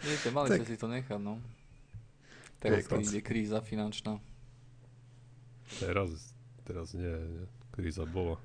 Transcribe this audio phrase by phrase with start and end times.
[0.00, 1.36] Viete, mali Tak- si to nechať, no.
[2.60, 3.12] Teraz, keď Kokos.
[3.12, 4.20] ide kríza finančná.
[5.80, 6.12] Teraz,
[6.64, 7.44] teraz nie, nie.
[7.70, 8.36] Kríza bola.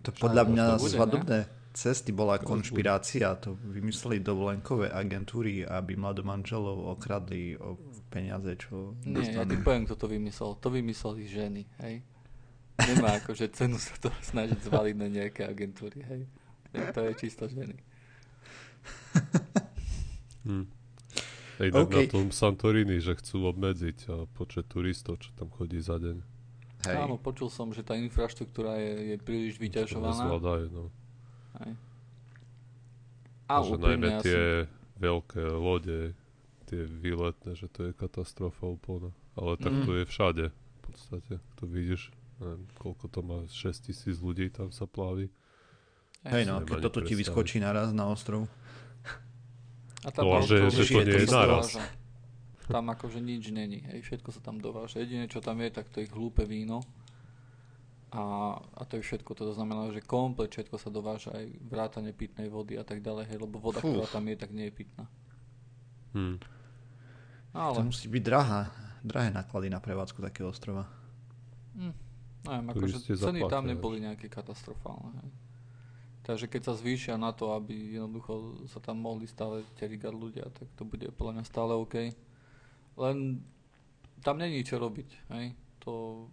[0.00, 1.38] To podľa mňa to bude, svadobné
[1.76, 3.36] cesty bola konšpirácia.
[3.44, 7.76] To vymysleli dovolenkové agentúry, aby mladomanželov okradli o
[8.08, 9.60] peniaze, čo Nie, ja ti dostanú.
[9.60, 10.50] poviem, kto to vymyslel.
[10.56, 12.00] To vymysleli ženy, hej.
[12.86, 16.22] Nemá akože cenu sa to snažiť zvaliť na nejaké agentúry, hej.
[16.94, 17.74] To je čisto ženy.
[20.44, 20.64] Hm.
[21.56, 21.92] A Inak OK.
[21.92, 26.16] na tom Santorini, že chcú obmedziť počet turistov, čo tam chodí za deň.
[26.88, 26.96] Hej.
[26.96, 30.16] Áno, počul som, že tá infraštruktúra je, je príliš To vyťažovaná.
[30.16, 30.84] nezvládajú, no.
[31.60, 31.72] Hej.
[33.44, 34.42] A A že najmä ja tie
[34.96, 36.16] veľké lode,
[36.64, 39.12] tie výletné, že to je katastrofa úplná.
[39.36, 39.84] Ale tak Mm.
[39.84, 40.44] to je všade.
[40.48, 42.08] V podstate, to vidíš,
[42.40, 45.28] neviem, koľko to má, 6 tisíc ľudí tam sa plaví.
[46.18, 48.48] som, Hej no, keď toto ti vyskočí naraz na ostrov.
[50.00, 51.76] A tam No že- že to nie je naraz.
[51.76, 51.84] dováža.
[52.66, 55.00] Tam akože nič není, hej, všetko sa tam dováža.
[55.00, 56.80] Jediné, čo tam je, tak to je ich hlúpe víno.
[58.10, 58.22] A,
[58.58, 59.34] a to je všetko.
[59.34, 63.38] To znamená, že komplet všetko sa dováža aj vrátane pitnej vody a tak ďalej, hej,
[63.38, 63.90] lebo voda, Fú.
[63.92, 65.04] ktorá tam je, tak nie je pitná.
[66.12, 66.36] Hm.
[67.52, 70.86] Ale, To musí byť drahá, drahé náklady na prevádzku takého ostrova.
[71.74, 71.94] hm,
[72.46, 75.12] neviem, akože ceny tam neboli nejaké katastrofálne.
[75.20, 75.30] Hej.
[76.20, 80.68] Takže keď sa zvýšia na to, aby jednoducho sa tam mohli stále terigať ľudia, tak
[80.76, 82.12] to bude podľa mňa stále OK.
[83.00, 83.16] Len
[84.20, 85.56] tam není čo robiť, hej.
[85.82, 86.24] To...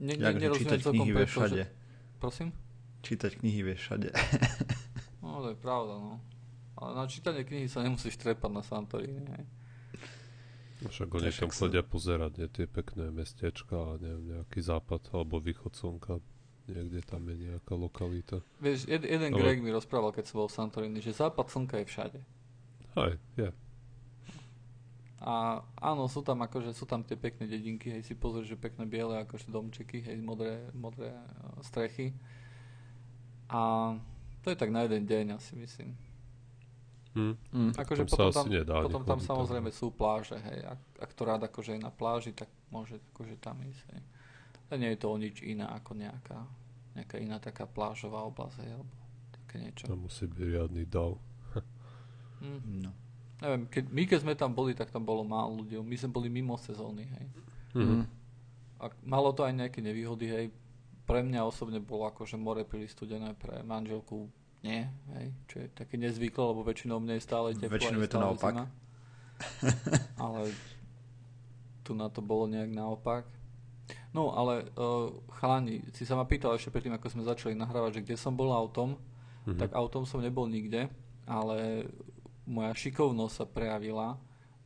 [0.00, 1.56] Ne, ne, nerozumiem celkom preto, všade.
[1.56, 1.64] že...
[2.20, 2.48] Prosím?
[3.00, 4.08] Čítať knihy vieš všade.
[5.20, 6.16] No, to je pravda, no.
[6.80, 9.44] Ale na čítanie knihy sa nemusíš trepať na Santorini, hej.
[10.80, 15.76] Však oni tam chodia pozerať, nie, tie pekné mestečka a neviem, nejaký západ alebo východ
[15.76, 16.24] slnka.
[16.70, 18.40] Niekde tam je nejaká lokalita.
[18.62, 21.82] Vieš, jed, jeden Ale- Greg mi rozprával, keď som bol v Santorini, že západ slnka
[21.82, 22.20] je všade.
[22.94, 23.50] Aj, je.
[25.20, 28.88] A áno, sú tam akože, sú tam tie pekné dedinky, hej, si pozrieš, že pekné
[28.88, 31.20] biele akože domčeky, hej, modré, modré eh,
[31.60, 32.16] strechy.
[33.52, 33.92] A
[34.40, 35.92] to je tak na jeden deň, asi myslím.
[37.10, 37.34] Hm.
[37.50, 37.72] Mm.
[37.74, 39.78] Akože potom tam, nedá potom tam samozrejme tam.
[39.82, 40.62] sú pláže, hej.
[40.62, 44.02] Ak, ak to rád akože je na pláži, tak môže akože tam ísť, hej.
[44.70, 46.38] A nie je to o nič iné ako nejaká,
[46.94, 48.94] nejaká iná taká plážová oblasť, hej, alebo
[49.34, 49.90] také niečo.
[49.90, 51.18] Tam musí byť riadny dav.
[52.40, 52.62] Hm.
[52.86, 52.90] No.
[53.40, 55.80] Neviem, keď, my keď sme tam boli, tak tam bolo málo ľudí.
[55.80, 57.26] My sme boli mimo sezóny, hej.
[57.72, 58.04] Mhm.
[58.80, 60.46] A malo to aj nejaké nevýhody, hej.
[61.04, 64.28] Pre mňa osobne bolo akože more príliš studené, pre manželku
[64.60, 64.84] nie,
[65.16, 65.26] hej.
[65.48, 67.74] Čo je také nezvyklé, lebo väčšinou mne je stále teplo.
[67.80, 68.52] Väčšinou je to naopak.
[68.52, 68.66] zima.
[70.24, 70.52] Ale
[71.80, 73.24] tu na to bolo nejak naopak.
[74.14, 78.02] No, ale uh, chalani, si sa ma pýtal ešte predtým, ako sme začali nahrávať, že
[78.06, 78.94] kde som bol autom,
[79.46, 79.56] Mhm.
[79.56, 80.92] tak autom som nebol nikde,
[81.24, 81.88] ale
[82.44, 84.08] moja šikovnosť sa prejavila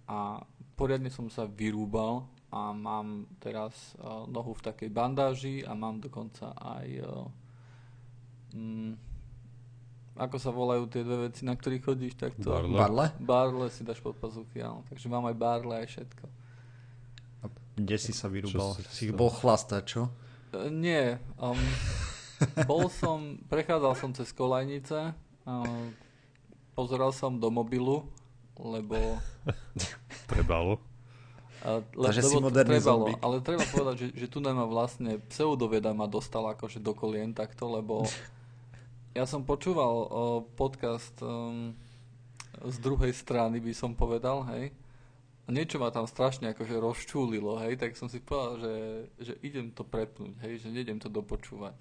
[0.04, 0.42] a
[0.74, 6.52] poriadne som sa vyrúbal a mám teraz uh, nohu v takej bandáži a mám dokonca
[6.58, 7.26] aj uh,
[8.52, 8.92] mm,
[10.14, 12.54] ako sa volajú tie dve veci, na ktorých chodíš, tak to...
[12.54, 12.78] Barle.
[12.78, 13.06] Barle?
[13.18, 14.86] Barle si dáš pod pazuchy, áno.
[14.86, 16.24] Takže mám aj barle, aj všetko.
[17.42, 17.44] A
[17.74, 18.78] kde si sa vyrúbal?
[18.78, 19.18] Čo Si stalo?
[19.18, 20.02] bol chlastať, čo?
[20.54, 21.18] E, nie.
[21.34, 21.58] Um,
[22.70, 25.18] bol som, prechádzal som cez kolajnice,
[25.50, 25.82] uh,
[26.78, 28.06] pozeral som do mobilu,
[28.54, 29.18] lebo...
[30.30, 30.78] Trebalo.
[31.64, 33.18] Uh, le, Takže si moderný trebalo, zombík.
[33.24, 37.66] ale treba povedať, že, že tu ma vlastne pseudoveda ma dostala akože do kolien takto,
[37.66, 38.04] lebo
[39.14, 40.08] ja som počúval uh,
[40.54, 41.72] podcast um,
[42.60, 44.74] z druhej strany, by som povedal, hej.
[45.44, 48.74] A niečo ma tam strašne akože rozčúlilo, hej, tak som si povedal, že,
[49.20, 51.76] že idem to prepnúť, hej, že nejdem to dopočúvať.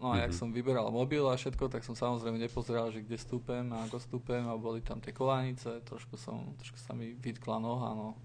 [0.00, 0.38] No a jak Mhm.
[0.40, 4.40] som vyberal mobil a všetko, tak som samozrejme nepozeral, že kde stúpem a ako stúpem
[4.48, 8.16] a boli tam tie kolánice, trošku som, trošku sa mi vytkla noha, no.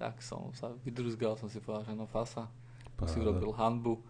[0.00, 2.48] Tak som sa vydruzgal, som si povedal, že no fasa,
[3.04, 3.20] si Paráda.
[3.20, 4.00] urobil hanbu.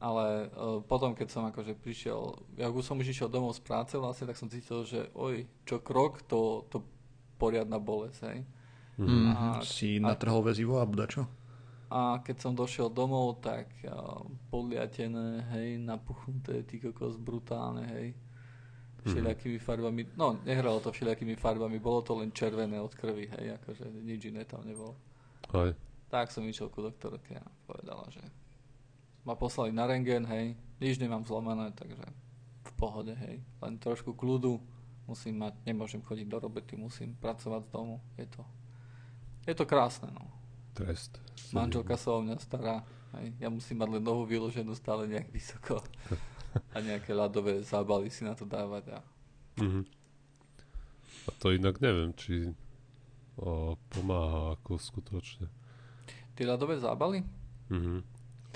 [0.00, 3.92] Ale uh, potom, keď som akože prišiel, ja už som už išiel domov z práce
[4.00, 6.80] vlastne, tak som cítil, že oj, čo krok, to, to
[7.36, 8.38] poriadna bolesť, hej.
[8.96, 9.28] Mhm.
[9.36, 11.28] A- si a- natrhol väzivo a čo?
[11.90, 18.08] A keď som došiel domov, tak uh, podliatené, hej, napuchnuté, ty kokos, brutálne, hej.
[19.00, 23.88] Všelijakými farbami, no nehralo to všelijakými farbami, bolo to len červené od krvi, hej, akože
[24.00, 24.92] nič iné tam nebolo.
[25.56, 25.72] Aj.
[26.12, 28.20] Tak som išiel ku doktorke a povedala, že
[29.22, 32.04] ma poslali na rengen, hej, nič nemám zlomené, takže
[32.62, 34.60] v pohode, hej, len trošku kľudu,
[35.04, 38.42] musím mať, nemôžem chodiť do roboty, musím pracovať z domu, je to,
[39.44, 40.24] je to krásne, no.
[40.72, 41.18] Trest.
[41.50, 42.80] Manželka sa o mňa stará,
[43.18, 45.82] hej, ja musím mať len nohu vyloženú stále nejak vysoko
[46.74, 49.00] a nejaké ľadové zábaly si na to dávať a
[49.60, 49.82] Mhm.
[51.28, 52.48] A to inak neviem, či
[53.36, 55.52] o, pomáha ako skutočne.
[56.32, 57.20] tie ľadové zábaly,
[57.68, 58.00] Mhm.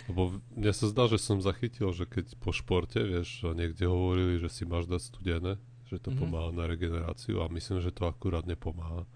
[0.06, 0.20] Lebo
[0.50, 4.62] mne sa zdá, že som zachytil, že keď po športe, vieš, niekde hovorili, že si
[4.62, 5.52] máš dať studené,
[5.86, 6.18] že to Mhm.
[6.18, 9.08] pomáha na regeneráciu a myslím, že to akurát nepomáha.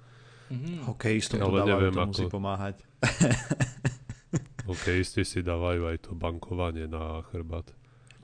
[0.49, 0.87] mhm.
[0.87, 2.77] Hokejistom to Ale dávajú, neviem, to ako- musí pomáhať.
[4.65, 7.73] Hokejisti si dávajú aj to bankovanie na chrbát,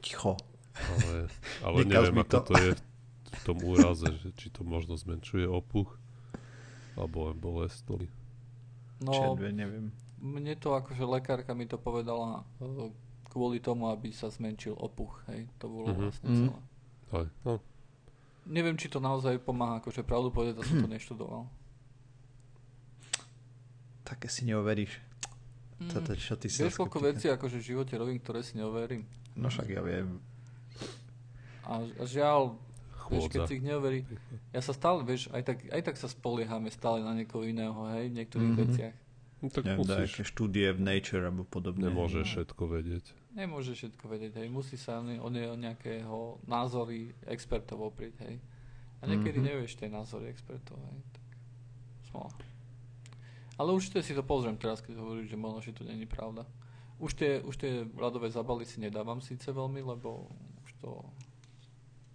[0.00, 0.36] Ticho.
[0.76, 1.28] ale,
[1.64, 2.38] ale neviem, ako to.
[2.42, 2.70] to je
[3.30, 5.96] v tom úraze, že či to možno zmenšuje opuch,
[6.94, 7.88] alebo len bolesť.
[9.00, 9.88] no, Červe, neviem.
[10.24, 12.88] Mne to akože lekárka mi to povedala uh,
[13.26, 16.00] kvôli tomu, aby sa zmenšil opuch, hej, to bolo Mhm.
[16.00, 16.38] vlastne Mhm.
[16.40, 16.60] celé.
[17.14, 17.52] Aj, no,
[18.44, 21.48] Neviem, či to naozaj pomáha, akože pravdu povedať, som to neštudoval.
[24.02, 25.00] Také si neoveríš.
[25.82, 26.18] Toto, Mm.
[26.18, 29.04] čo ty si Vieš, koľko vecí akože v živote robím, ktoré si neoverím.
[29.34, 30.20] No však ja viem.
[31.62, 32.56] A, a žiaľ,
[33.10, 34.04] vieš, keď si ich neoverí,
[34.52, 38.06] ja sa stále, vieš, aj tak, aj tak sa spoliehame stále na niekoho iného, hej,
[38.06, 38.60] v niektorých Mhm.
[38.62, 38.96] veciach.
[39.44, 41.92] No, tak Neviem, musíš, nejaké štúdie v Nature alebo podobne.
[41.92, 42.32] nemôžeš No.
[42.32, 43.04] všetko vedieť.
[43.36, 48.14] Nemôže všetko vedieť, hej, musí sa o, ne, o, ne, o nejakého názory expertov oprieť,
[48.24, 48.40] hej.
[48.98, 49.44] A niekedy Mhm.
[49.44, 51.24] nevieš tie názory expertov, hej, tak
[52.08, 52.32] smola.
[53.54, 56.48] Ale určite si to pozriem teraz, keď hovoríš, že možno, že to není pravda.
[56.98, 60.26] Už tie, už tie ľadové zábaly si nedávam síce veľmi, lebo
[60.64, 61.04] už to...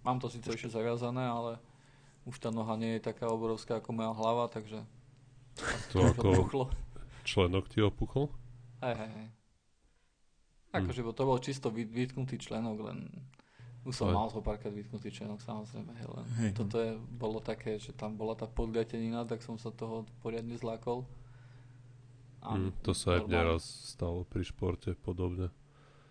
[0.02, 1.52] Mám to síce ešte zaviazané, ale
[2.24, 4.82] už tá noha nie je taká obrovská ako moja hlava, takže...
[5.92, 6.72] To už ako.
[7.30, 8.26] Členok ti opuchol?
[8.80, 9.28] Hej, hej, hej.
[10.70, 13.10] Akože bo to bol čisto vy, vytknutý členok, len
[13.82, 14.14] už som Hej.
[14.14, 16.50] mal zo párkrát vytknutý členok, samozrejme, hej, len Hej.
[16.54, 21.02] toto je, bolo také, že tam bola tá podliatenina, tak som sa toho poriadne zlákol.
[22.40, 25.50] A Hm, to sa aj mne raz stalo pri športe podobne.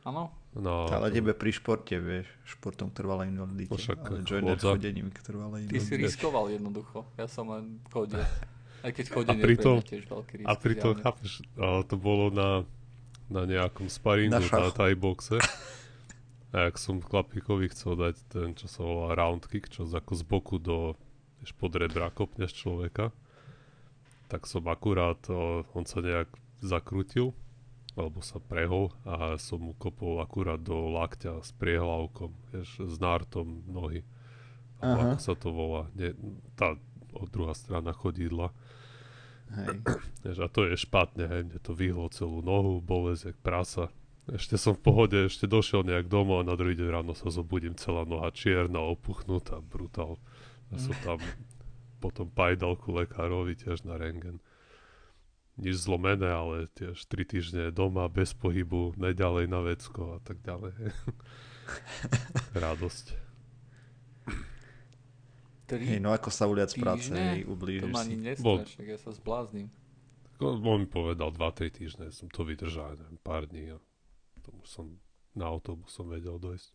[0.04, 3.70] Áno, No, Ale tebe pri športe, vieš, športom k trvalej invalidite.
[3.70, 6.04] No však ale joiner chodením k trvalej ty si invalidite.
[6.10, 8.18] riskoval jednoducho, ja som len chodil.
[8.82, 10.48] Aj keď chodenie pritom- je pre mňa tiež veľký risk.
[10.48, 11.04] a pritom, zjavne.
[11.04, 12.50] chápeš, ale to bolo na,
[13.28, 14.70] na nejakom sparingu Na na.
[14.70, 15.38] Thai boxe.
[16.50, 20.12] A jak som chlapíkovi chcel dať ten, čo sa volá round kick, čo z- ako
[20.12, 20.98] z boku do,
[21.38, 23.14] vieš, pod rebra kopneš človeka,
[24.28, 27.38] tak som akurát, o, on sa nejak zakrutil,
[27.94, 33.62] alebo sa prehol a som mu kopol akurát do lakťa s priehlavkom, vieš, s nártom
[33.66, 34.02] nohy.
[34.80, 35.10] Alebo Aha.
[35.12, 36.16] ako sa to volá, nie,
[36.56, 36.74] tá
[37.14, 38.54] o druhá strana chodidla.
[39.56, 39.82] Hej.
[40.46, 43.90] A to je špatne, hej, mne to vyhlo celú nohu, bolesť jak prasa.
[44.30, 47.74] Ešte som v pohode, ešte došiel nejak domov a na druhý deň ráno sa zobudím
[47.74, 50.22] celá noha čierna, opuchnutá, brutál.
[50.70, 51.18] Ja som tam
[51.98, 54.38] potom pajdal ku lekárovi tiež na rengen.
[55.58, 60.72] Nič zlomené, ale tiež 3 týždne doma, bez pohybu, neďalej na vecko a tak ďalej.
[62.64, 63.29] Radosť.
[65.70, 68.18] 3 Hej, no ako sa uliac práce, hej, To ublížiš ma si.
[68.18, 68.34] ani
[68.74, 69.70] tak ja sa zbláznim.
[70.40, 73.78] On mi povedal 2-3 týždne, som to vydržal, neviem, pár dní a
[74.42, 74.98] tomu som
[75.32, 76.70] na autobus som vedel dojsť.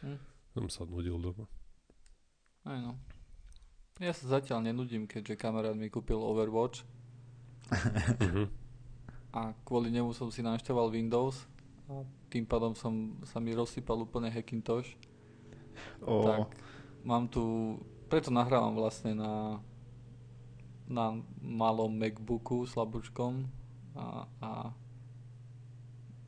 [0.00, 0.18] Hm.
[0.52, 1.44] Som sa nudil doma.
[2.62, 2.96] Aj no.
[3.98, 6.86] Ja sa zatiaľ nenudím, keďže kamarát mi kúpil Overwatch
[8.18, 8.44] Mhm.
[9.32, 11.48] a kvôli nemu som si našťoval Windows
[11.86, 12.92] a tým pádom som,
[13.24, 14.92] sa mi rozsypal úplne Hackintosh.
[16.00, 16.52] O, Tak
[17.02, 17.76] mám tu,
[18.12, 19.56] preto nahrávam vlastne na,
[20.84, 23.48] na malom Macbooku slabúčkom
[23.96, 24.50] a, a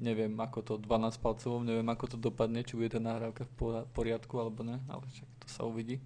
[0.00, 3.52] neviem ako to 12 palcovom, neviem ako to dopadne, či bude tá nahrávka v
[3.92, 6.00] poriadku alebo ne, ale však to sa uvidí.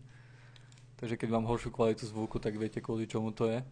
[0.98, 3.62] Takže keď mám horšiu kvalitu zvuku, tak viete kvôli čomu to je.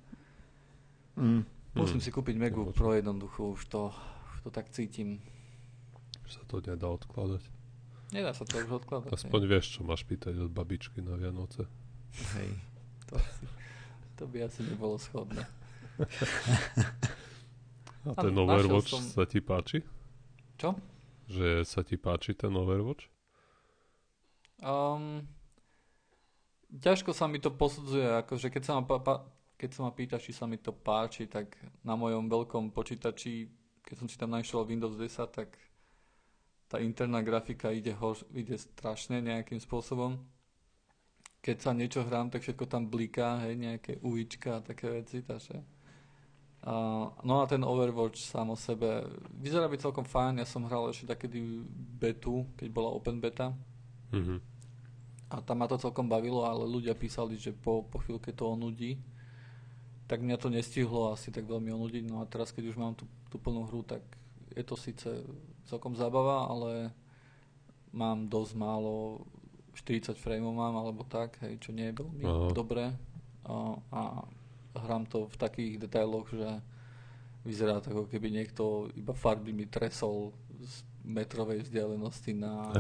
[1.18, 1.42] mm,
[1.74, 2.04] Musím Mm.
[2.06, 2.72] si kúpiť MacBook.
[2.72, 3.90] Pro jednoducho, už to,
[4.32, 5.18] už to tak cítim.
[6.24, 7.42] Že sa to nedá odkladať.
[8.14, 9.10] Nedá sa to už odkladať.
[9.12, 11.66] Aspoň vieš, čo máš pýtať od babičky na Vianoce.
[12.36, 12.50] Hej.
[13.06, 13.14] To,
[14.16, 15.44] to by asi nebolo schodné.
[18.06, 19.82] A ten našiel Overwatch som- sa ti páči?
[20.56, 20.78] Čo?
[21.26, 23.10] Že sa ti páči ten Overwatch?
[24.62, 25.26] Um,
[26.70, 29.14] ťažko sa mi to posudzuje, akože keď sa ma, pa, pa,
[29.58, 33.50] keď sa ma pýtaš, či sa mi to páči, tak na mojom veľkom počítači,
[33.84, 35.58] keď som si tam našiel Windows 10, tak
[36.66, 40.18] tá interná grafika ide, hor, ide strašne nejakým spôsobom.
[41.46, 45.62] Keď sa niečo hrám, tak všetko tam bliká, hej, nejaké ulička a také veci, takže...
[46.66, 49.06] Uh, no a ten Overwatch sám o sebe
[49.38, 51.38] vyzerá byť celkom fajn, ja som hral ešte takedy
[52.02, 53.54] betu, keď bola open beta,
[54.10, 54.42] Mhm.
[55.30, 58.98] a tam ma to celkom bavilo, ale ľudia písali, že po, po chvíľke to onudí.
[60.06, 62.06] Tak mňa to nestihlo asi tak veľmi onudiť.
[62.06, 64.02] No a teraz, keď už mám tú, tú plnú hru, tak
[64.54, 65.06] je to síce
[65.66, 66.94] celkom zábava, ale
[67.90, 69.26] mám dosť málo,
[69.76, 72.50] 40 frameov mám alebo tak, hej, čo nie je veľmi Aha.
[72.56, 72.96] dobré.
[73.44, 74.00] A, a
[74.80, 76.48] hrám to v takých detailoch, že
[77.46, 82.74] vyzerá to ako keby niekto iba farby mi tresol z metrovej vzdialenosti na,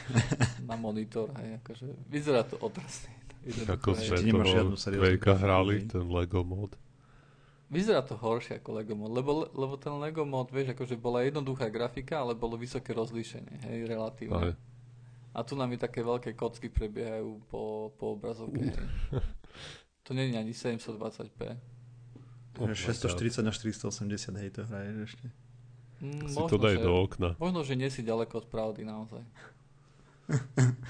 [0.68, 1.30] na monitor.
[1.38, 3.14] Hej, akože vyzerá to otrasne.
[3.48, 4.64] Ako Quakea
[5.14, 6.74] grafiku, hrali, ten Lego mod.
[7.70, 11.70] Vyzerá to horšie ako Lego mod, lebo, lebo ten Lego mod, vieš, akože bola jednoduchá
[11.70, 14.52] grafika, ale bolo vysoké rozlíšenie, hej, relatívne.
[14.52, 14.77] Aj.
[15.36, 18.72] A tu nám i také veľké kocky prebiehajú po, po obrazovke.
[20.08, 21.60] To nie je ani 720p.
[22.56, 25.26] Oh my 640 na 480, hej, to hraješ ešte.
[26.00, 27.36] Mm, Si to daj že, do okna.
[27.36, 29.20] Možno, že nie si ďaleko od pravdy, naozaj.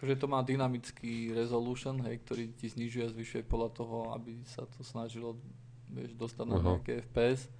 [0.00, 4.64] akože to má dynamický resolution, hej, ktorý ti znižuje a zvyšuje podľa toho, aby sa
[4.64, 5.36] to snažilo
[5.92, 7.52] vieš, dostať na nejaké FPS.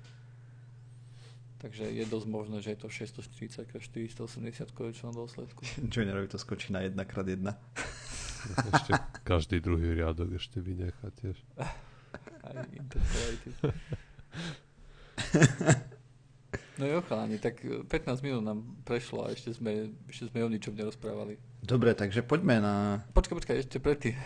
[1.61, 5.61] Takže je dosť možné, že je to 640 x 480 v konečnom dôsledku.
[5.93, 7.45] Joinerovi to skočí na 1x1.
[8.73, 11.37] Ešte každý druhý riadok ešte vynechá tiež.
[11.61, 11.77] Aj.
[16.81, 20.49] No jo, chalani, tak e, 15 minút nám prešlo a ešte sme, ešte sme o
[20.49, 21.37] ničom nerozprávali.
[21.61, 23.05] Dobre, takže poďme na...
[23.13, 24.17] Počkaj, počkaj, ešte predtým.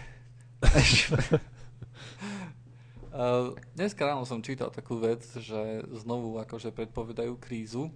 [3.15, 7.95] Uh, dneska ráno som čítal takú vec, že znovu akože predpovedajú krízu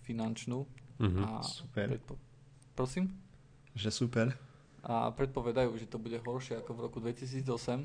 [0.00, 0.64] finančnú.
[0.96, 1.20] Mhm.
[1.20, 1.92] A Super.
[1.92, 2.16] predpo-
[2.72, 3.12] Prosím?
[3.76, 4.26] Že super.
[4.80, 7.84] A predpovedajú, že to bude horšie ako v roku 2008.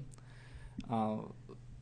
[0.87, 1.19] A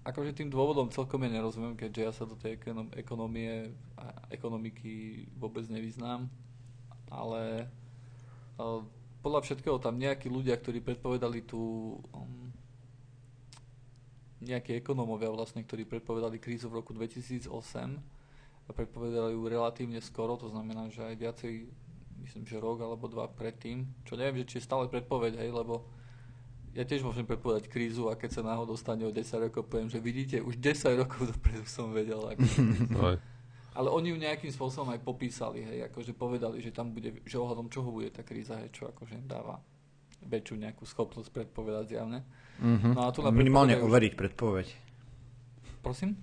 [0.05, 5.25] akože tým dôvodom celkom ja nerozumiem, keďže ja sa do tej ekonom- ekonomie a ekonomiky
[5.37, 6.25] vôbec nevyznám.
[7.13, 7.69] Ale
[8.57, 8.81] uh,
[9.21, 11.61] podľa všetkého tam nejakí ľudia, ktorí predpovedali tú
[12.09, 12.48] um,
[14.39, 17.51] nejakí ekonómovia vlastne, ktorí predpovedali krízu v roku 2008
[18.65, 21.53] a predpovedali ju relatívne skoro, to znamená, že aj viacej,
[22.23, 25.89] myslím, že rok alebo dva predtým, čo neviem, že či je stále predpoveď, hej, lebo
[26.77, 29.99] ja tiež môžem predpovedať krízu a keď sa náhodou stane o 10 rokov, poviem, že
[29.99, 32.21] vidíte, už 10 rokov dopredu som vedel.
[32.21, 32.45] Ako,
[33.79, 37.67] ale oni ju nejakým spôsobom aj popísali, hej, akože povedali, že tam bude, že ohľadom
[37.73, 39.59] čoho bude tá kríza, hej, čo akože dáva
[40.23, 42.21] väčšiu nejakú schopnosť predpovedať zjavne.
[42.59, 42.89] Mhm.
[42.95, 44.67] No a tu Minimálne predpovedajú, overiť predpoveď.
[45.79, 46.19] Prosím?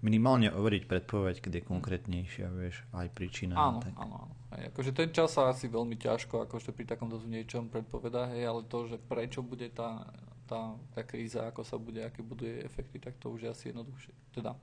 [0.00, 3.52] Minimálne overiť predpoveď, keď je konkrétnejšia, vieš, aj príčina.
[3.52, 3.92] Áno, tak.
[4.00, 4.34] áno, áno.
[4.56, 8.66] Hej, akože ten čas sa asi veľmi ťažko akože pri takomto niečom predpovedá, hej, ale
[8.66, 10.08] to, že prečo bude tá,
[10.48, 13.64] tá, tá kríza, ako sa bude, aké budú jej efekty, tak to už je asi
[13.70, 14.12] jednoduchšie.
[14.34, 14.56] Teda,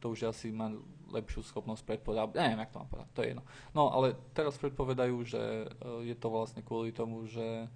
[0.00, 0.72] to už asi má
[1.12, 2.40] lepšiu schopnosť predpovedať.
[2.40, 3.44] Neviem, jak to mám povedať, to je jedno.
[3.76, 5.66] No, ale teraz predpovedajú, že e,
[6.08, 7.68] je to vlastne kvôli tomu, že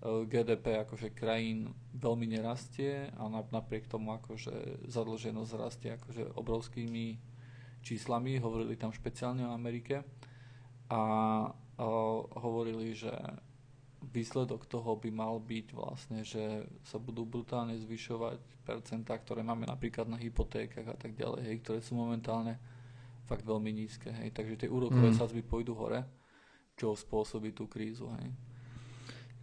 [0.00, 7.18] GDP akože krajín veľmi nerastie a na- napriek tomu akože zadlženosť rastie akože obrovskými
[7.82, 10.06] číslami, hovorili tam špeciálne o Amerike
[10.90, 11.02] a, a
[12.38, 13.10] hovorili, že
[13.98, 20.06] výsledok toho by mal byť vlastne, že sa budú brutálne zvyšovať percentá, ktoré máme napríklad
[20.06, 22.62] na hypotékach a tak ďalej, hej, ktoré sú momentálne
[23.26, 24.14] fakt veľmi nízke.
[24.14, 24.30] Hej.
[24.32, 25.18] Takže tie úrokové Mm.
[25.18, 26.06] sadzby pôjdu hore,
[26.78, 28.08] čo spôsobí tú krízu.
[28.22, 28.30] Hej.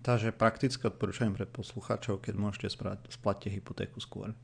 [0.06, 4.38] Takže praktické odporúčanie pre poslucháčov, keď môžete sprať, splatte hypotéku skôr.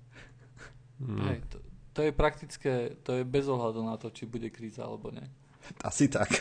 [0.97, 1.21] Mm.
[1.29, 1.57] Hej, to,
[1.93, 2.73] to je praktické,
[3.05, 5.25] to je bez ohľadu na to, či bude kríza alebo nie.
[5.85, 6.33] Asi tak.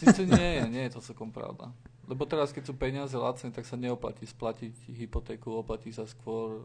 [0.00, 1.68] Sice nie je, nie je to celkom pravda.
[2.08, 6.64] Lebo teraz, keď sú peniaze lacné, tak sa neoplatí splatiť hypotéku, oplatí sa skôr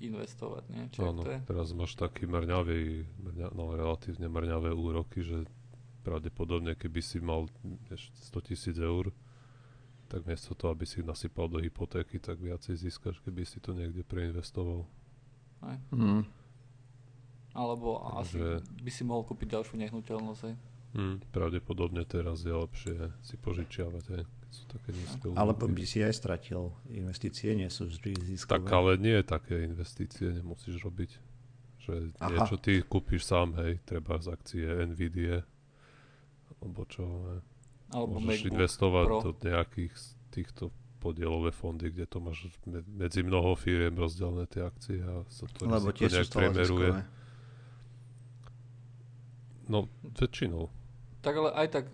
[0.00, 0.88] investovať, nie?
[0.88, 1.38] Či Áno, to je?
[1.44, 5.44] teraz máš taký mrňavý, mrňa, no relatívne mrňavé úroky, že
[6.00, 7.44] pravdepodobne keby si mal
[7.92, 9.12] vieš, 100 tisíc eur,
[10.10, 14.02] tak miesto toho, aby si nasypal do hypotéky, tak viacej získaš, keby si to niekde
[14.02, 14.82] preinvestoval.
[15.94, 16.26] Mm.
[17.54, 20.42] Alebo asi Takže- by si mohol kúpiť ďalšiu nehnuteľnosť.
[20.50, 20.54] Hej.
[20.90, 26.02] Hm, pravdepodobne teraz je lepšie si požičiavať, hej, keď sú také nízke Alebo by si
[26.02, 26.74] aj stratil.
[26.90, 28.58] Investície nie sú vždy ziskové.
[28.58, 31.10] Tak ale nie také investície nemusíš robiť.
[31.86, 32.28] Že Aha.
[32.34, 35.46] niečo ty kúpiš sám, hej, treba z akcie Nvidia,
[36.58, 37.40] alebo čo, hej.
[37.90, 39.18] Alebo Môžeš MacBook investovať Pro.
[39.20, 40.64] do nejakých z týchto
[40.98, 45.64] podielové fondy, kde to máš me- medzi mnoho firiem rozdelené tie akcie a sa to
[45.64, 46.90] Lebo riziko tie sú nejak premeruje.
[46.92, 47.00] ziskové.
[49.66, 50.66] No, väčšinou.
[51.20, 51.84] Tak ale aj tak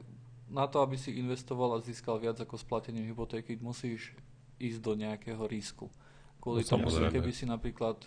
[0.48, 4.14] na to, aby si investoval a získal viac ako splatením hypotéky, musíš
[4.56, 5.92] ísť do nejakého risku.
[6.38, 7.12] Kvôli No, tomu, samozrejme.
[7.12, 7.98] keby si napríklad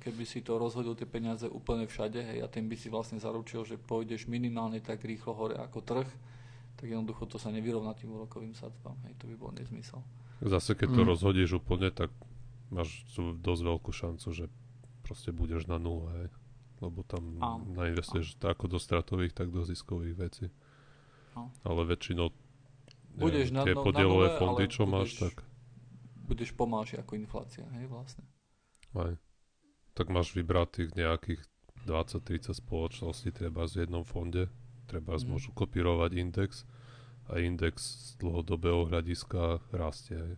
[0.00, 3.62] keby si to rozhodil tie peniaze úplne všade hej, a tým by si vlastne zaručil,
[3.62, 6.08] že pôjdeš minimálne tak rýchlo hore ako trh,
[6.80, 8.96] tak jednoducho to sa nevyrovná tým úrokovým sadzbám.
[9.04, 10.00] Hej, to by bol nezmysel.
[10.40, 11.08] Zase keď to Mm.
[11.08, 12.08] rozhodíš úplne, tak
[12.70, 13.04] máš
[13.36, 14.44] dosť veľkú šancu, že
[15.02, 16.28] proste budeš na nule, hej.
[16.80, 17.68] Lebo tam Áno.
[17.68, 20.46] nainvestuješ ako do stratových, tak do ziskových vecí.
[21.34, 21.52] Áno.
[21.62, 22.32] Ale väčšinou
[23.12, 25.34] Budeš neviem, na- tie no- na podielové nule, fondy, čo máš, budeš- tak
[26.22, 28.24] Budeš pomalšie ako inflácia, hej, vlastne.
[28.94, 29.18] aj.
[29.92, 31.42] Tak máš vybratých nejakých
[31.84, 34.46] 20-30 spoločností, treba v jednom fonde,
[34.86, 35.26] treba Mhm.
[35.26, 36.64] môžu kopírovať index
[37.30, 37.74] a index
[38.12, 40.36] z dlhodobého hľadiska rastie.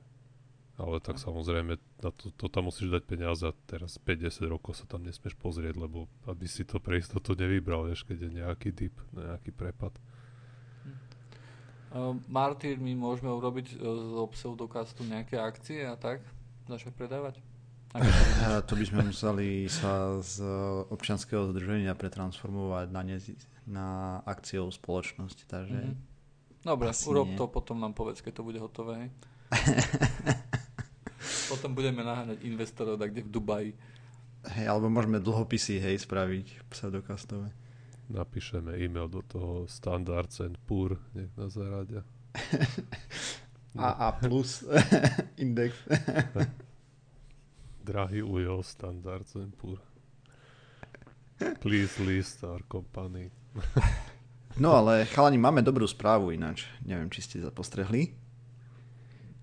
[0.76, 4.88] Ale tak samozrejme, na to, to tam musíš dať peniaze a teraz 5-10 rokov sa
[4.88, 8.96] tam nesmieš pozrieť, lebo aby si to pre istotu nevybral, vieš, keď je nejaký dip,
[9.12, 9.92] nejaký prepad.
[11.92, 13.84] Uh, Martyr, my môžeme urobiť uh,
[14.16, 16.24] zo pseudokastu nejaké akcie a tak?
[16.66, 17.36] Začať predávať?
[17.92, 18.40] To vidíš?
[18.40, 20.40] A to by sme museli sa z
[20.88, 23.36] občianského združenia pretransformovať na, nezi-
[23.68, 23.88] na
[24.24, 25.38] akciovú spoločnosť.
[25.44, 26.11] Takže Mhm.
[26.62, 27.36] Dobre, Asi urob nie.
[27.36, 29.10] to, potom nám povedz, keď to bude hotové.
[31.50, 33.70] potom budeme naháňať investorov tak kde v Dubaji.
[34.48, 37.50] hej, alebo môžeme dlhopisy hej spraviť pseudokastové.
[38.08, 42.02] Napíšeme e-mail do toho Standards and Poor, nech nás zaradia.
[43.72, 44.62] AA plus
[45.42, 45.72] index.
[47.80, 49.80] Drahý Ujo, Standards and Poor.
[51.58, 53.30] Please list our company.
[54.60, 56.68] No ale chalani, máme dobrú správu ináč.
[56.84, 58.12] Neviem, či ste sa postrehli.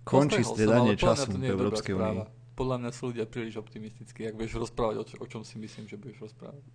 [0.06, 2.20] Končí striedanie času to v Európskej únii.
[2.54, 5.88] Podľa mňa sú ľudia príliš optimistickí, ak budeš rozprávať o, čo, o čom si myslím,
[5.88, 6.66] že budeš rozprávať.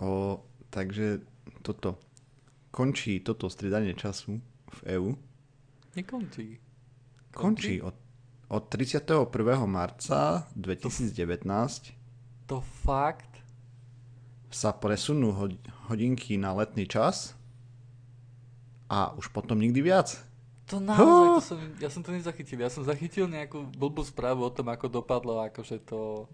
[0.00, 0.40] O,
[0.72, 1.20] takže
[1.60, 2.00] toto.
[2.72, 4.40] Končí toto striedanie času
[4.70, 5.10] v EÚ.
[5.94, 6.58] Nekončí.
[7.30, 7.94] Končí od,
[8.50, 9.30] od 31.
[9.70, 11.14] marca 2019
[12.50, 13.30] To fakt?
[14.54, 15.58] sa presunú hod-
[15.90, 17.34] hodinky na letný čas
[18.88, 20.16] a už potom nikdy viac.
[20.72, 22.56] To naozaj, to som, ja som to nezachytil.
[22.60, 26.24] Ja som zachytil nejakú blbú správu o tom, ako dopadlo, akože to...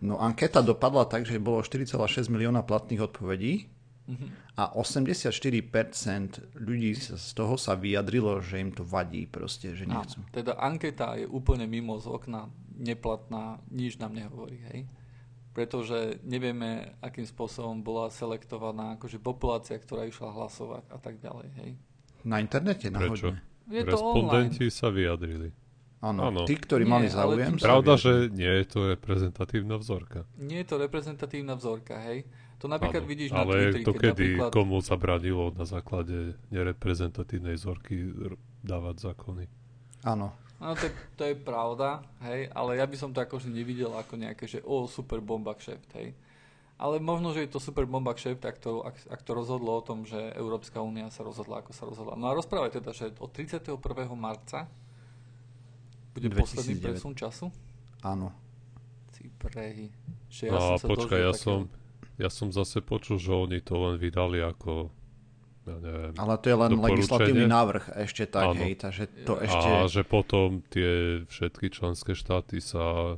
[0.00, 3.66] No anketa dopadla tak, že bolo 4,6 milióna platných odpovedí
[4.10, 4.26] Mhm.
[4.58, 10.26] a 84% ľudí z toho sa vyjadrilo, že im to vadí proste, že nechcú.
[10.34, 14.90] teda anketa je úplne mimo z okna, neplatná, nič nám nehovorí, hej?
[15.54, 21.70] Pretože nevieme, akým spôsobom bola selektovaná akože populácia, ktorá išla hlasovať a tak ďalej, hej?
[22.22, 23.32] Na internete Prečo?
[23.66, 24.50] Je to online.
[24.50, 25.48] Respondenti sa vyjadrili.
[26.00, 26.40] Áno, Áno.
[26.42, 27.48] tí, ktorí Nie, mali ale záujem.
[27.52, 30.24] tým- Pravda, že nie je to reprezentatívna vzorka.
[30.34, 32.24] Nie je to reprezentatívna vzorka, hej?
[32.56, 34.50] To napríklad Áno, vidíš na ale Twitteri, to keď kedy napríklad...
[34.50, 36.16] komu zabranilo na základe
[36.50, 39.44] nereprezentatívnej vzorky r- dávať zákony.
[40.02, 40.32] Áno.
[40.56, 44.12] No to, je- to je pravda, hej, ale ja by som to akože nevidel ako
[44.14, 46.12] nejaké, že o, super bomba kšeft, hej.
[46.80, 49.82] Ale možno, že je to super bomba kšeft, ak to, ak, ak to rozhodlo o
[49.84, 52.16] tom, že Európska únia sa rozhodla, ako sa rozhodla.
[52.16, 53.76] No a rozprávaj teda, že od 31.
[54.16, 54.64] marca
[56.16, 56.40] bude 2009.
[56.40, 57.52] posledný presun času?
[58.00, 58.32] Áno.
[59.12, 59.92] Si prehy.
[60.32, 61.58] Že No a som sa počkaj, ja takého- som,
[62.16, 64.88] ja som zase počul, že oni to len vydali ako
[65.68, 66.16] Ja neviem.
[66.16, 68.64] Ale to je len legislatívny návrh ešte tak, Áno.
[68.64, 69.68] hej, takže to A ešte...
[69.68, 73.16] A že potom tie všetky členské štáty sa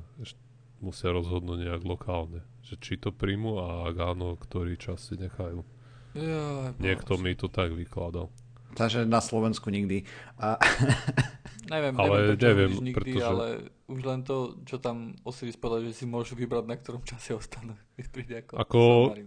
[0.83, 2.43] musia rozhodnúť nejak lokálne.
[2.73, 5.61] Že či to príjmu a ak áno, ktorý čas si nechajú.
[6.17, 8.33] Jaj, Niekto mi to tak vykladal.
[8.73, 10.09] Takže na Slovensku nikdy.
[10.41, 10.57] A
[11.63, 13.47] Neviem, Ale neviem, neviem, nikdy, pretože- ale
[13.87, 17.79] už len to, čo tam Osiris povedal, že si môžu vybrať, na ktorom čase ostanú.
[18.03, 18.57] Ako...
[18.59, 18.81] Ako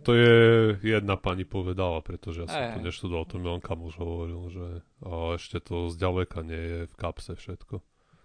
[0.04, 0.36] to je
[0.84, 2.88] jedna pani povedala, pretože ja som Hej, to hej.
[2.92, 4.68] neštudoval, to mi len kamoš hovoril, že
[5.06, 7.80] a ešte to zďaleka nie je v kapse všetko.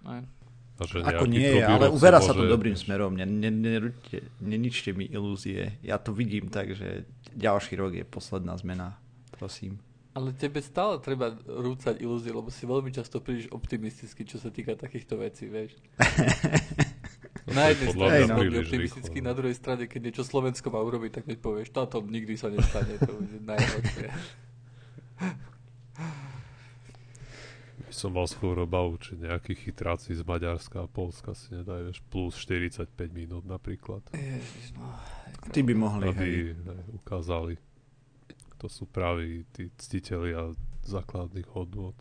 [0.09, 0.25] Aj.
[0.81, 3.13] Že ako nie je, ale uberá sa to dobrým smerom.
[3.13, 3.93] Ne, ne, ne,
[4.41, 5.77] neničte mi ilúzie.
[5.85, 7.05] Ja to vidím tak, že
[7.37, 8.97] ďalší rok je posledná zmena.
[9.37, 9.77] Prosím.
[10.11, 14.75] Ale tebe stále treba rúcať ilúzie, lebo si veľmi často príliš optimistický, čo sa týka
[14.75, 15.79] takýchto vecí, vieš.
[17.51, 19.27] Na jednej strane veľmi príliš optimistický, no.
[19.31, 22.95] na druhej strane, keď niečo Slovensko má urobiť, tak keď povieš, táto nikdy sa nestane,
[22.95, 24.07] to bude najhoršie.
[27.91, 32.39] By som mal skôr obavu, či nejakí chytráci z Maďarska a Polska si nedajú plus
[32.39, 33.99] 45 minút napríklad.
[34.15, 34.95] Ježiš, no.
[35.51, 36.07] Ty by mohli.
[36.07, 37.59] Aby hej, ukázali,
[38.55, 40.55] kto sú praví tí ctitelia
[40.87, 41.99] základných hodnôt.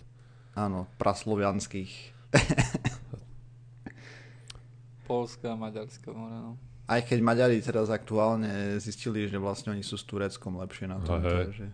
[0.53, 2.13] Áno, praslovianských.
[5.09, 6.53] Polska, Maďarska, more, no.
[6.85, 11.17] Aj keď Maďari teraz aktuálne zistili, že vlastne oni sú s Tureckom lepšie na tom,
[11.17, 11.73] takže...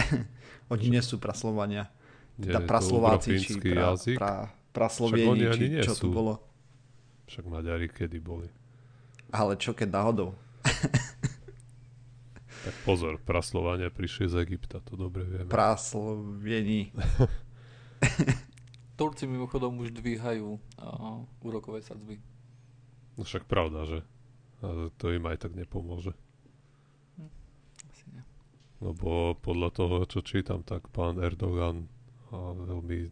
[0.72, 1.92] oni nie sú praslovania.
[2.40, 4.16] Teda praslováci, či pra, jazyk.
[4.16, 6.14] pra, Však oni praslovieni, ani či nie čo tu sú.
[6.14, 6.34] bolo.
[7.28, 8.48] Však Maďari kedy boli.
[9.30, 10.34] Ale čo keď náhodou?
[12.60, 15.48] Tak pozor, praslovania prišli z Egypta, to dobre vieme.
[15.48, 16.92] Praslovieni.
[19.00, 22.20] Turci mimochodom už dvíhajú uh, úrokové sadzby.
[23.16, 23.98] No však pravda, že?
[24.60, 26.12] Ale to im aj tak nepomôže.
[27.88, 28.20] Asi nie.
[28.84, 31.88] Lebo podľa toho, čo čítam, tak pán Erdogan
[32.30, 33.10] a veľmi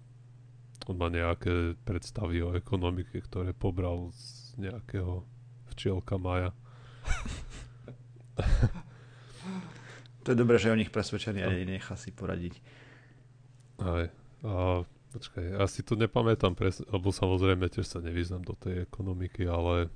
[0.88, 5.26] on má nejaké predstavy o ekonomike, ktoré pobral z nejakého
[5.74, 6.57] včielka Maja.
[10.26, 12.61] To je dobré, že je o nich presvedčený a nechá si poradiť.
[13.81, 14.12] Aj.
[14.44, 14.85] A
[15.16, 19.88] počkaj, ja si to nepamätám presne, lebo samozrejme tiež sa nevyznam do tej ekonomiky, ale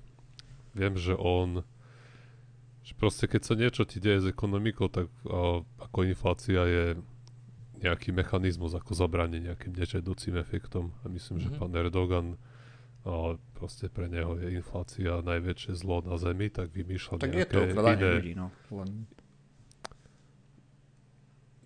[0.73, 1.69] viem, že on
[2.83, 6.85] že proste keď sa niečo ti deje s ekonomikou, tak a, ako inflácia je
[7.83, 10.95] nejaký mechanizmus, ako zabrániť nejakým nežiaducím efektom.
[11.03, 11.59] A myslím, že Mhm.
[11.59, 12.27] pán Erdogan
[13.03, 17.51] a proste pre neho je inflácia najväčšie zlo na zemi, tak vymýšľa Tak je nejaké
[17.51, 18.47] to okradanie iné, ľudí, no.
[18.71, 18.91] Len...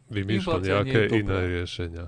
[0.08, 2.06] vymýšľa Inflácia nejaké je iné riešenia.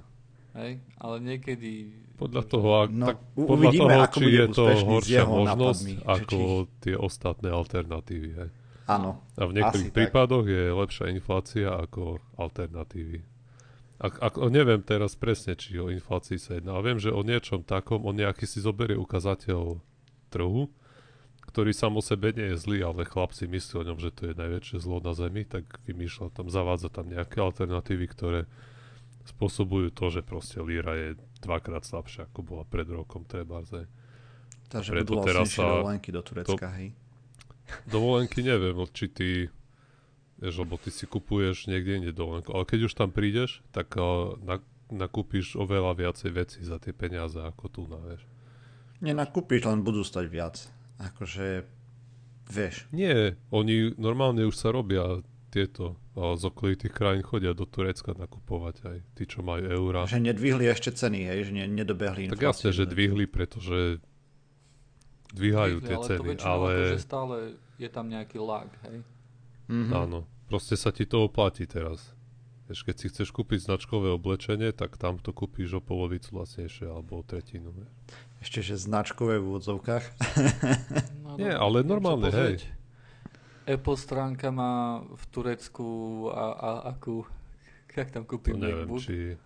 [0.56, 0.72] Hej?
[0.98, 1.70] Ale niekedy...
[2.18, 5.94] Podľa toho, ak, No, tak podľa uvidíme, toho, ako či je to horšia možnosť nápadmi,
[6.02, 6.38] ako
[6.82, 8.30] tie ostatné alternatívy.
[8.34, 8.50] Hej.
[8.88, 9.10] Áno.
[9.36, 9.98] A v niektorých Asi tak.
[10.02, 13.20] prípadoch je lepšia inflácia ako alternatívy.
[13.98, 17.66] Ak, ak, neviem teraz presne, či o inflácii sa jedná, ale viem, že o niečom
[17.66, 19.82] takom, on nejaký si zoberie ukazateľ
[20.30, 20.70] trhu,
[21.50, 24.30] ktorý sám o sebe nie je zlý, ale chlap si myslí o ňom, že to
[24.30, 28.40] je najväčšie zlo na Zemi, tak vymýšľa tam, zavádza tam nejaké alternatívy, ktoré
[29.26, 31.08] spôsobujú to, že proste líra je
[31.42, 33.64] dvakrát slabšia, ako bola pred rokom treba.
[34.68, 36.94] Takže budú teraz sa dovolenky do Turecka, hej.
[37.88, 39.28] Dovolenky neviem, či ty
[40.38, 44.38] vieš, lebo ty si kupuješ niekde inde dovolenku, ale keď už tam prídeš, tak uh,
[44.40, 48.24] na, nakúpiš oveľa viacej veci za tie peniaze ako tu na, vieš.
[48.98, 50.56] Nenakúpiš, len budú stať viac.
[50.98, 51.62] Akože,
[52.50, 52.90] vieš.
[52.90, 58.76] Nie, oni normálne už sa robia tieto a z okolitých krajín chodia do Turecka nakupovať
[58.84, 60.02] aj tí, čo majú eurá.
[60.04, 62.50] Že nedvihli ešte ceny, hej, že ne, nedobehli Tak infláciu.
[62.50, 64.02] jasne, že dvihli, pretože
[65.30, 67.36] dvíhajú tie ale to ceny, väčšinou ale akože stále
[67.78, 69.06] je tam nejaký lag, hej?
[69.68, 69.92] Mhm.
[69.92, 72.16] áno, proste sa ti to oplatí teraz.
[72.68, 77.20] Vieš, keď si chceš kúpiť značkové oblečenie, tak tam to kúpiš o polovicu lacnejšie alebo
[77.20, 77.72] o tretinu.
[77.72, 77.88] Vieš.
[78.44, 80.04] Ešte, že značkové v úvodzovkách.
[81.28, 82.64] No, Nie, dobre, ale normálne, pozrieť.
[83.68, 85.88] Apple stránka má v Turecku
[86.32, 87.28] a, a akú,
[87.92, 89.04] jak tam To kúpim neviem, MacBook?
[89.04, 89.36] či...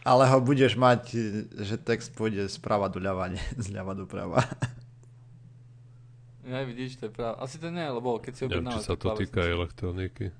[0.01, 1.13] Ale ho budeš mať,
[1.61, 4.43] že text pôjde sprava doľava, zľava doprava.
[6.51, 7.39] Ja, vidíš, to je práve.
[7.39, 10.35] Asi to nie, lebo keď si Neviem, či sa to týka elektroniky.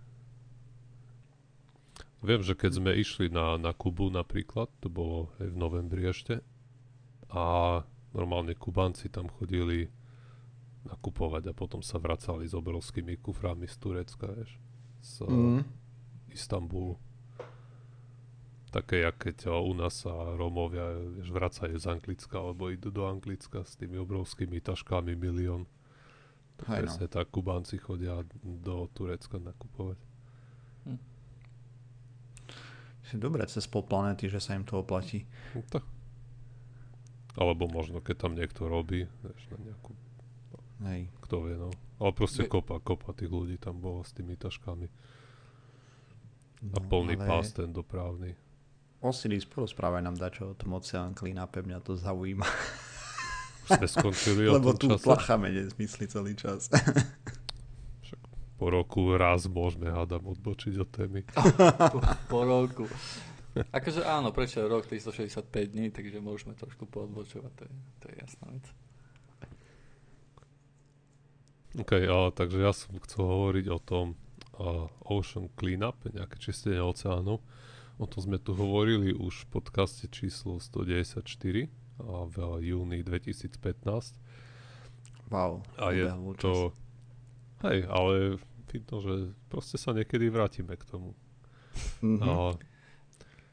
[2.20, 6.44] Viem, že keď sme išli na, na Kubu napríklad, to bolo aj v novembri ešte,
[7.32, 7.80] a
[8.12, 9.88] normálne Kubanci tam chodili
[10.84, 14.60] nakupovať a potom sa vracali s obrovskými kuframi z Turecka, vieš,
[15.00, 15.62] z mm.
[16.36, 17.00] Istanbulu.
[18.72, 23.04] Také, jak keď o, u nás sa Rómovia vieš, vracajú z Anglicka alebo idú do
[23.04, 25.68] Anglicka s tými obrovskými taškami milión.
[26.70, 27.14] Hej, Presne no.
[27.14, 29.98] tak, Kubánci chodia do Turecka nakupovať.
[30.86, 31.02] Hm.
[33.18, 35.26] Dobre, cez pol planety, že sa im to oplatí.
[35.58, 35.80] No to.
[37.40, 39.92] Alebo možno, keď tam niekto robí, vieš, na nejakú...
[40.84, 41.02] Hej.
[41.26, 41.72] Kto vie, no.
[42.02, 42.50] Ale proste Be...
[42.52, 44.88] kopa, kopa tých ľudí tam bolo s tými taškami.
[46.62, 47.26] No, a plný ale...
[47.26, 48.38] pás ten dopravný.
[49.02, 52.46] Osiris, porozprávaj nám dačo o tom oceán Klina, pevňa to zaujíma.
[53.78, 55.06] Sme skončili o Lebo tom tu čase.
[55.06, 56.68] placháme nezmysly celý čas.
[58.62, 61.26] Po roku raz môžeme, hádam, odbočiť od témy.
[61.90, 62.86] po, po roku.
[63.74, 68.16] Akože áno, prečo je rok 365 dní, takže môžeme trošku poodbočovať, to je, to je
[68.22, 68.66] jasná vec.
[71.82, 74.06] OK, a, takže ja som chcel hovoriť o tom
[74.56, 77.42] a, Ocean Cleanup, nejaké čistenie oceánov.
[77.98, 81.26] O tom sme tu hovorili už v podcaste číslo 194
[81.66, 84.16] a v júni 2015.
[85.28, 86.44] Wow, A je ubehol čas.
[86.44, 86.52] to...
[87.62, 88.14] Hej, ale
[88.68, 89.14] vidno, že
[89.48, 91.14] proste sa niekedy vrátime k tomu.
[92.02, 92.20] Mhm.
[92.22, 92.34] A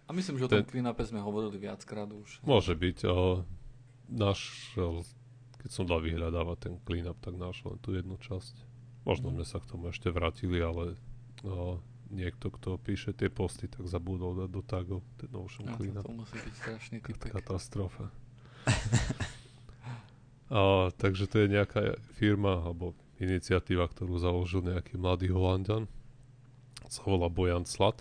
[0.05, 2.40] A myslím, že o Ten- tom clean-upe sme hovorili viackrát už.
[2.42, 2.98] môže byť.
[3.07, 3.44] A
[4.09, 5.05] našiel,
[5.59, 8.55] keď som dal vyhľadávať ten cleanup, tak našiel len tú jednu časť.
[9.05, 10.96] Možno sme sa k tomu ešte vrátili, ale
[11.42, 11.77] a,
[12.09, 16.03] niekto, kto píše tie posty, tak zabudol dať do tagov ten Ocean No, to, Cleanup.
[16.03, 17.31] to musí byť strašný typek.
[17.31, 18.09] Katastrofa.
[20.48, 25.85] A, takže to je nejaká firma alebo iniciatíva, ktorú založil nejaký mladý Holandian.
[26.88, 28.00] Sa volá Bojan Slat.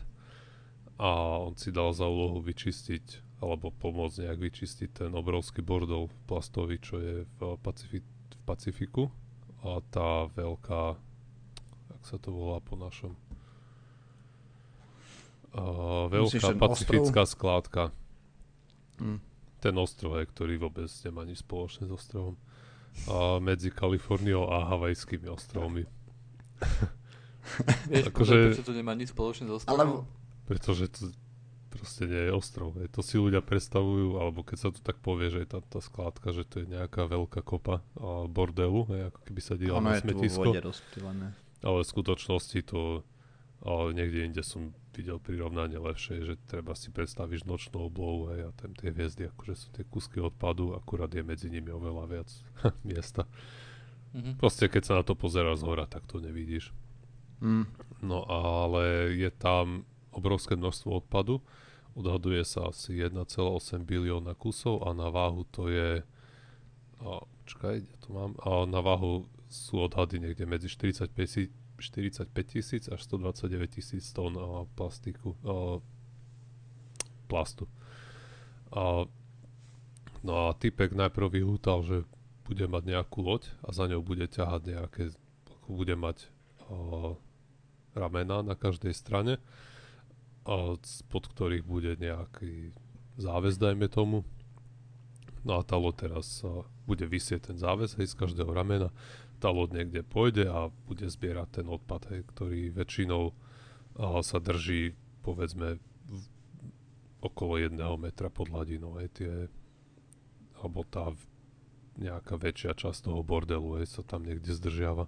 [0.95, 6.81] A on si dal za úlohu vyčistiť alebo pomôcť nejak vyčistiť ten obrovský bordel plastový,
[6.81, 8.01] čo je v, Pacifi-
[8.33, 9.13] v Pacifiku.
[9.61, 10.97] A tá veľká,
[11.93, 13.13] jak sa to volá po našom?
[15.53, 17.83] Myslíš veľká ten pacifická skládka
[18.97, 19.21] Mm.
[19.67, 22.39] Ten ostrov, hej, ktorý vôbec nemá nič spoločné s ostrovom.
[23.11, 25.83] A medzi Kaliforniou a Havajskými ostrovmi.
[27.91, 29.75] Vieš, Akože- prečo to nemá nič spoločné s ostrovom?
[29.75, 29.95] Alebo,
[30.47, 31.11] Pretože to
[31.67, 32.73] proste nie je ostrov.
[32.79, 32.89] Hej.
[32.95, 36.33] To si ľudia predstavujú, alebo keď sa to tak povie, že je tá, tá skládka,
[36.33, 40.01] že to je nejaká veľká kopa a bordelu, hej, ako keby sa ono na je
[40.07, 40.49] smetisko.
[41.61, 43.05] Ale v skutočnosti to
[43.65, 48.51] ale niekde inde som videl prirovnanie lepšie, že treba si predstaviť nočnú oblohu hej, a
[48.57, 52.29] tam tie hviezdy, akože sú tie kusky odpadu, akurát je medzi nimi oveľa viac
[52.89, 53.29] miesta.
[54.17, 54.41] Mhm.
[54.41, 56.73] Proste keď sa na to pozera z hora, tak to nevidíš.
[57.37, 57.69] Mm.
[58.01, 61.45] No ale je tam obrovské množstvo odpadu.
[61.93, 66.01] Odhaduje sa asi 1,8 bilióna kusov a na váhu to je...
[66.97, 68.33] A, počkaj, ja to mám.
[68.41, 74.33] A na váhu sú odhady niekde medzi 45, si- 45 tisíc až 129 tisíc tón
[74.37, 75.79] a, plastiku, a,
[77.29, 77.69] plastu.
[78.73, 79.05] A,
[80.25, 81.97] no a typek najprv vyhútal, že
[82.47, 85.03] bude mať nejakú loď a za ňou bude ťahať nejaké,
[85.69, 86.27] bude mať
[86.67, 87.15] a,
[87.97, 89.37] ramena na každej strane,
[90.47, 92.71] a spod ktorých bude nejaký
[93.19, 94.23] záväz, dajme tomu.
[95.43, 98.95] No a tá loď teraz a, bude vysieť ten záväz hej, z každého ramena.
[99.37, 103.33] Tá loď niekde pôjde a bude zbierať ten odpad, hej, ktorý väčšinou
[103.97, 105.77] a, sa drží povedzme
[106.09, 106.23] v,
[107.21, 108.97] okolo jedného metra pod hladinou.
[108.97, 109.31] Hej, tie,
[110.57, 111.13] alebo tá
[111.97, 115.05] nejaká väčšia časť toho bordelu hej, sa tam niekde zdržiava.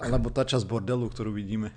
[0.00, 1.72] Alebo tá časť bordelu, ktorú vidíme.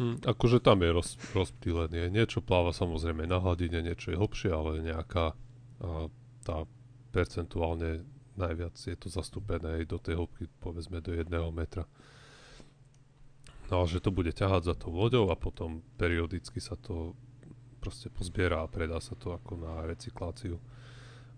[0.00, 2.08] Hm, akože tam je roz, rozptýlený.
[2.08, 6.08] Niečo pláva samozrejme na hladine, niečo je hlbšie, ale nejaká a,
[6.42, 6.64] tá
[7.12, 8.02] percentuálne
[8.36, 11.84] najviac je to zastúpené aj do tej hĺbky, povedzme do jedného metra.
[13.72, 17.16] No a že to bude ťahať za tou loďou a potom periodicky sa to
[17.80, 20.60] proste pozbiera a predá sa to ako na recykláciu.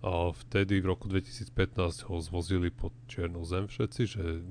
[0.04, 4.44] A vtedy v roku 2015 ho zvozili pod čiernu zem všetci, že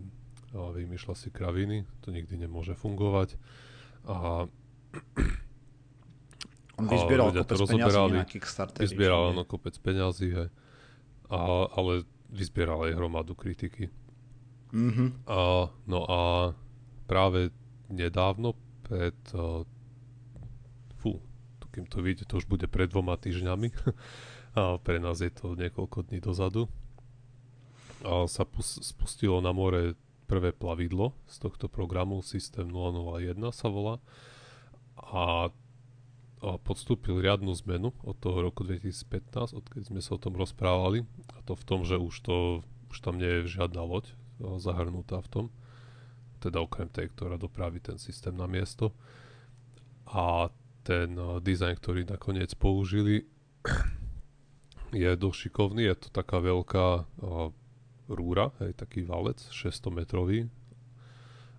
[0.54, 3.38] vymýšľa si kraviny, to nikdy nemôže fungovať.
[4.10, 4.48] A
[6.82, 8.82] On vyzbieral to kopec peniazí rozoberali, na Kickstarter.
[8.82, 10.50] vyzbieral áno kopec peňazí, hej.
[11.30, 13.94] A, ale vyzbieral aj hromadu kritiky.
[14.74, 15.30] Mhm.
[15.30, 16.20] A, no a
[17.06, 17.54] práve
[17.94, 19.62] nedávno pred uh,
[20.98, 21.22] fú,
[21.62, 23.70] to kým to vyjde, to už bude pred dvoma týždňami
[24.60, 26.66] a pre nás je to niekoľko dní dozadu
[28.04, 29.96] a sa pus- spustilo na more
[30.28, 34.02] prvé plavidlo z tohto programu System 001 sa volá
[34.98, 35.54] a
[36.44, 41.56] podstúpil riadnu zmenu od toho roku 2015, odkedy sme sa o tom rozprávali a to
[41.56, 42.36] v tom, že už to
[42.92, 44.12] už tam nie je žiadna loď
[44.44, 45.46] a, zahrnutá v tom
[46.44, 48.92] teda okrem tej, ktorá dopraví ten systém na miesto.
[50.12, 50.52] A
[50.84, 53.24] ten dizajn, ktorý nakoniec použili
[54.92, 57.08] je dosť šikovný, je to taká veľká
[58.12, 60.52] rúra, hej, taký valec 600 metrový,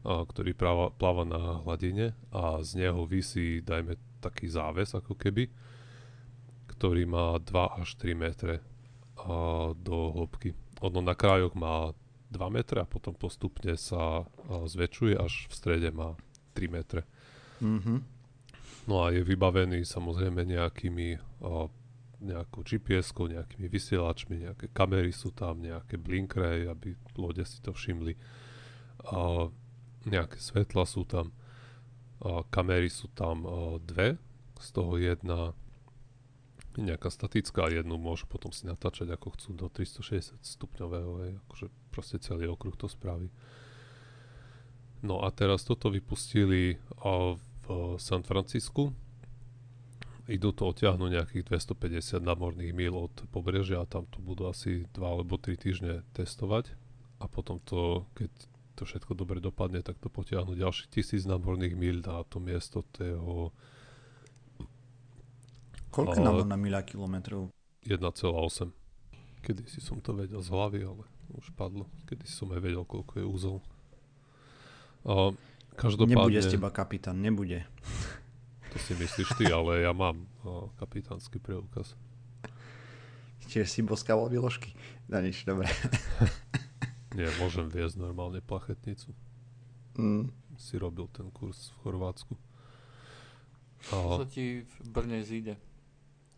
[0.04, 5.52] uh, ktorý pláva, pláva na hladine a z neho vysí, dajme taký záves ako keby,
[6.72, 8.64] ktorý má 2 až 3 metre
[9.20, 10.56] a, do hĺbky.
[10.80, 11.92] Ono na krajoch má
[12.32, 16.16] 2 metre a potom postupne sa zväčšuje, až v strede má
[16.56, 17.02] 3 metre.
[17.60, 18.16] Mhm.
[18.84, 21.68] No a je vybavený samozrejme nejakými a,
[22.24, 28.16] nejakou GPS-kou, nejakými vysielačmi, nejaké kamery sú tam, nejaké blinkre, aby lode si to všimli.
[29.12, 29.48] A,
[30.04, 31.32] nejaké svetla sú tam.
[32.24, 34.16] A, kamery sú tam a, dve,
[34.58, 35.52] z toho jedna
[36.74, 41.66] je nejaká statická, jednu môžu potom si natáčať ako chcú do 360 stupňového, hej, akože
[41.94, 43.30] proste celý okruh to spraví.
[45.04, 48.90] No a teraz toto vypustili a, v San Francisku,
[50.26, 55.00] idú to odtiahnuť nejakých 250 námorných míl od pobrežia a tam to budú asi 2
[55.00, 56.72] alebo 3 týždne testovať.
[57.20, 58.28] A potom to, keď
[58.74, 63.54] to všetko dobre dopadne, tak to potiahnu ďalších tisíc námorných míl na to miesto toho
[65.94, 67.54] Koľko Ale- námorná miľa kilometrov?
[67.87, 68.74] 1,8.
[69.46, 71.06] Kedy si som to vedel z hlavy, ale
[71.38, 71.87] už padlo.
[72.10, 73.56] Kedy som aj vedel, koľko je úzol.
[75.06, 75.30] A
[75.78, 76.18] každopádne...
[76.18, 77.62] Nebude z teba kapitán, nebude.
[78.74, 81.94] To si myslíš ty, ale ja mám a, kapitánsky preukaz.
[83.46, 84.74] Čiže si boskával výložky.
[85.06, 85.70] No nič, dobre.
[87.14, 89.14] Nie, môžem viesť normálne plachetnicu.
[89.94, 90.35] Mm.
[90.59, 92.35] Si robil ten kurz v Chorvátsku.
[93.94, 95.55] A sa ti v Brne zíde.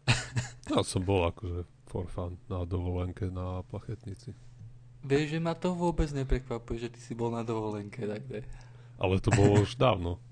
[0.72, 4.36] ja som bol akože for fun na dovolenke na plachetnici.
[5.06, 8.44] Vieš, že ma to vôbec neprekvapuje, že ty si bol na dovolenke takde.
[8.98, 10.20] Ale to bolo už dávno.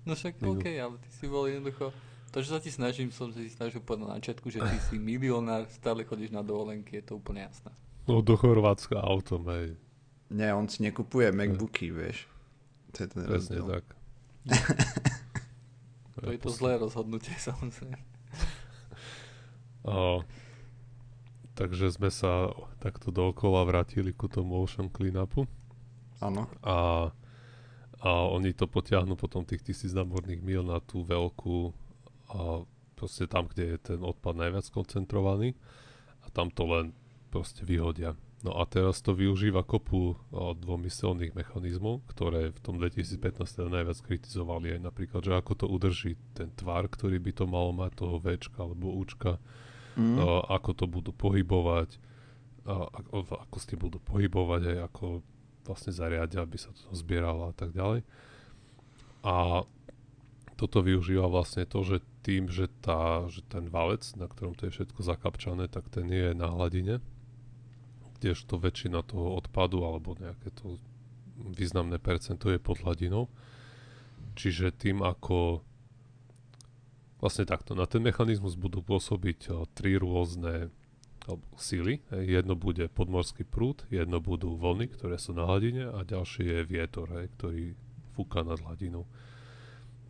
[0.00, 0.64] No však Minul.
[0.64, 1.92] OK, ale ty si bol jednoducho...
[2.32, 5.68] To, že sa ti snažím, som si snažil povedať na začiatku, že ty si milionár,
[5.68, 7.68] stále chodíš na dovolenky, je to úplne jasné.
[8.10, 9.78] No do Chorvátska autom, hej.
[10.30, 12.26] Nie, on si nekupuje Macbooky, vieš.
[12.94, 13.66] To je ten Presne rozdiel.
[13.70, 13.84] tak.
[16.20, 17.96] To je to zlé rozhodnutie, samozrejme.
[19.88, 20.20] A,
[21.56, 25.48] takže sme sa takto dookola vrátili ku tomu Ocean Cleanupu
[26.20, 26.44] Áno.
[26.60, 27.08] a,
[28.04, 31.72] a oni to potiahnu potom tých tisíc námorných mil na tú veľkú
[32.36, 35.56] a proste tam, kde je ten odpad najviac koncentrovaný
[36.20, 36.92] a tam to len
[37.30, 38.18] proste vyhodia.
[38.40, 43.98] No a teraz to využíva kopu a, dvomyselných mechanizmov, ktoré v tom 2015 teda najviac
[44.02, 48.16] kritizovali aj napríklad, že ako to udrží ten tvar, ktorý by to malo mať, toho
[48.18, 49.38] Včka alebo Učka,
[49.98, 50.22] Mm.
[50.22, 51.98] uh, ako to budú pohybovať,
[52.66, 55.06] uh, ako, ako s tým budú pohybovať aj ako
[55.66, 58.06] vlastne zariadia, aby sa to zbieralo a tak ďalej.
[59.26, 59.66] A
[60.56, 64.74] toto využíva vlastne to, že tým, že, tá, že ten valec, na ktorom to je
[64.76, 67.00] všetko zakapčané, tak ten je na hladine,
[68.20, 70.76] kdežto väčšina toho odpadu alebo nejaké to
[71.40, 73.32] významné percento je pod hladinou.
[74.36, 75.64] Čiže tým, ako
[77.24, 80.68] vlastne takto, na ten mechanizmus budú pôsobiť o, tri rôzne
[81.60, 82.00] síly.
[82.10, 87.06] Jedno bude podmorský prúd, jedno budú vlny, ktoré sú na hladine a ďalší je vietor,
[87.38, 87.76] ktorý
[88.16, 89.04] fúka nad hladinou.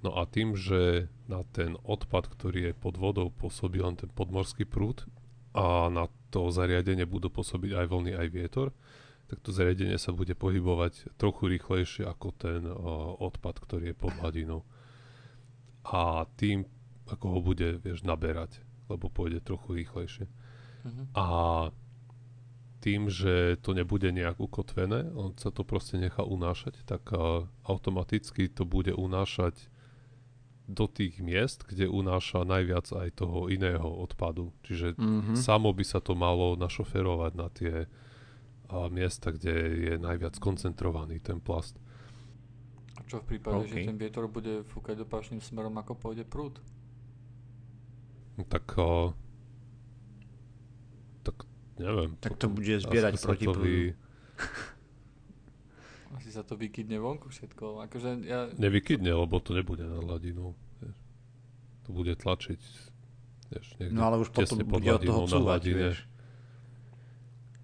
[0.00, 4.64] No a tým, že na ten odpad, ktorý je pod vodou, pôsobí len ten podmorský
[4.64, 5.04] prúd
[5.52, 8.68] a na to zariadenie budú pôsobiť aj vlny, aj vietor,
[9.30, 14.10] tak to zariadenie sa bude pohybovať trochu rýchlejšie ako ten o, odpad, ktorý je pod
[14.18, 14.66] hladinou.
[15.86, 16.66] A tým,
[17.06, 18.58] ako ho bude, vieš, naberať,
[18.90, 20.26] lebo pôjde trochu rýchlejšie.
[20.82, 21.02] Mhm.
[21.14, 21.26] A
[22.80, 28.48] tým, že to nebude nejak ukotvené, on sa to proste nechá unášať, tak uh, automaticky
[28.48, 29.68] to bude unášať
[30.70, 34.54] do tých miest, kde unáša najviac aj toho iného odpadu.
[34.62, 35.34] Čiže Mhm.
[35.34, 37.74] samo by sa to malo našoferovať na tie
[38.70, 41.74] uh, miesta, kde je najviac koncentrovaný ten plast.
[42.94, 43.68] A čo v prípade, OK.
[43.68, 46.62] že ten vietor bude fúkať opačným smerom, ako pôjde prúd?
[48.40, 49.10] Tak, uh,
[51.22, 51.44] tak
[51.76, 52.14] neviem.
[52.22, 53.74] Tak to potom bude zbierať proti to prúdu.
[56.10, 57.86] Asi sa to vykydne vonku všetko.
[57.86, 58.50] Akože ja...
[58.58, 60.58] Nevykydne, lebo to nebude na hladinu.
[60.82, 60.96] Vieš.
[61.86, 62.60] To bude tlačiť
[63.50, 65.78] vieš, No ale už potom bude od toho cúvať, hladine.
[65.90, 65.98] vieš.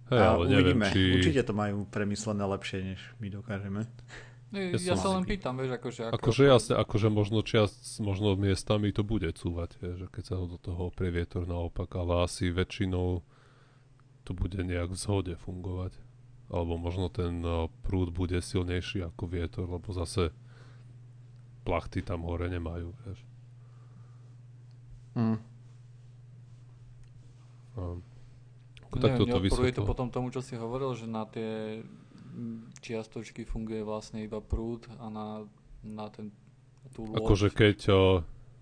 [0.06, 0.86] Hej, ale neviem, uvidíme.
[0.94, 1.02] či...
[1.18, 3.80] Určite to majú premyslené lepšie, než my dokážeme.
[4.54, 6.02] Ja, Ja sa len pýtam, vieš, akože...
[6.14, 10.34] Ako, Akože jasne, akože možno čiast, možno miestami to bude cúvať, vieš, že keď sa
[10.38, 13.26] ho do toho oprie vietor naopak, ale asi väčšinou
[14.22, 15.98] to bude nejak v zhode fungovať.
[16.46, 20.30] Alebo možno ten uh, prúd bude silnejší ako vietor, lebo zase
[21.66, 23.20] plachty tam hore nemajú, vieš.
[25.18, 25.38] Mm.
[27.76, 27.98] Um,
[28.86, 29.90] ako Neviem, takto to neodporuje to vysvetlo.
[29.90, 31.82] potom tomu, čo si hovoril, že na tie
[32.84, 35.28] čiastočky funguje vlastne iba prúd a na,
[35.82, 36.30] na ten,
[36.94, 37.24] tú loď.
[37.24, 38.02] Akože keď, o,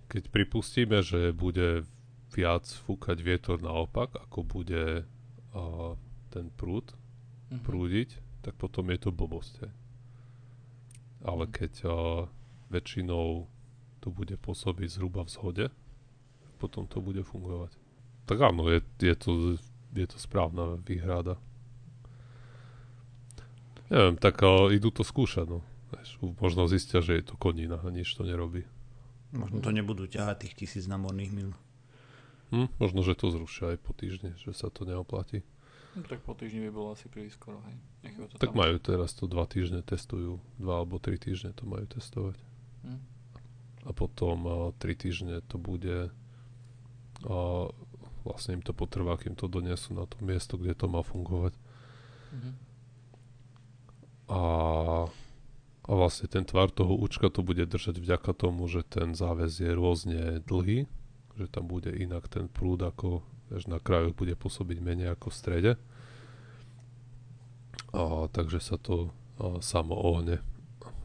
[0.09, 1.85] keď pripustíme, že bude
[2.33, 5.93] viac fúkať vietor naopak, ako bude uh,
[6.31, 6.95] ten prúd
[7.55, 7.65] Mhm.
[7.65, 8.11] prúdiť,
[8.43, 9.55] tak potom je to blbosť.
[9.65, 9.73] hej.
[11.25, 11.53] Ale Mhm.
[11.53, 11.93] keď uh,
[12.69, 13.47] väčšinou
[14.01, 15.67] to bude pôsobiť zhruba v zhode,
[16.61, 17.73] potom to bude fungovať.
[18.27, 19.31] Tak áno, je, je, to,
[19.93, 21.37] je to správna výhrada.
[23.89, 25.61] Neviem, tak uh, idú to skúšať, no.
[25.93, 28.65] Vieš, možno zistia, že je to konina a nič to nerobí.
[29.35, 31.51] Možno to nebudú ťahať tých tisíc námorných mil.
[32.53, 35.43] Hm, možno, že to zrušia aj po týždni, že sa to neoplatí.
[35.95, 37.77] No, tak po týždni by bolo asi príliš skoro, hej.
[38.03, 38.59] Nechajú to Tak tam.
[38.59, 42.35] majú teraz to dva týždne testujú, dva alebo tri týždne to majú testovať.
[42.83, 43.01] Hm.
[43.85, 46.11] A potom uh, tri týždne to bude
[47.25, 47.37] a
[48.25, 51.55] vlastne im to potrvá, kým to donesú na to miesto, kde to má fungovať.
[52.35, 52.51] Mhm.
[54.25, 54.43] A,
[55.85, 59.71] a vlastne ten tvar toho účka to bude držať vďaka tomu, že ten záväz je
[59.77, 60.89] rôzne dlhý,
[61.37, 63.21] že tam bude inak ten prúd ako
[63.55, 65.73] vieš, na krajoch bude pôsobiť menej ako v strede.
[67.95, 70.43] A, takže sa to a, samo ohne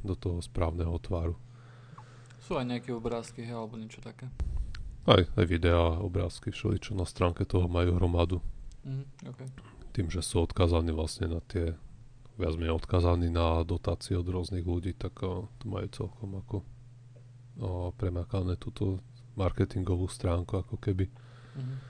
[0.02, 1.38] do toho správneho tvaru.
[2.42, 4.26] Sú aj nejaké obrázky, hej, alebo niečo také.
[5.06, 8.42] Aj, aj videá, obrázky, všeličo na stránke toho majú hromadu.
[8.82, 9.40] Mhm, OK.
[9.94, 11.78] Tým, že sú odkazaní vlastne na tie
[12.40, 16.58] viac menej odkazaní na dotácie od rôznych ľudí, tak to majú celkom ako
[17.60, 19.04] o, premakané túto
[19.36, 21.12] marketingovú stránku ako keby.
[21.60, 21.89] Mhm.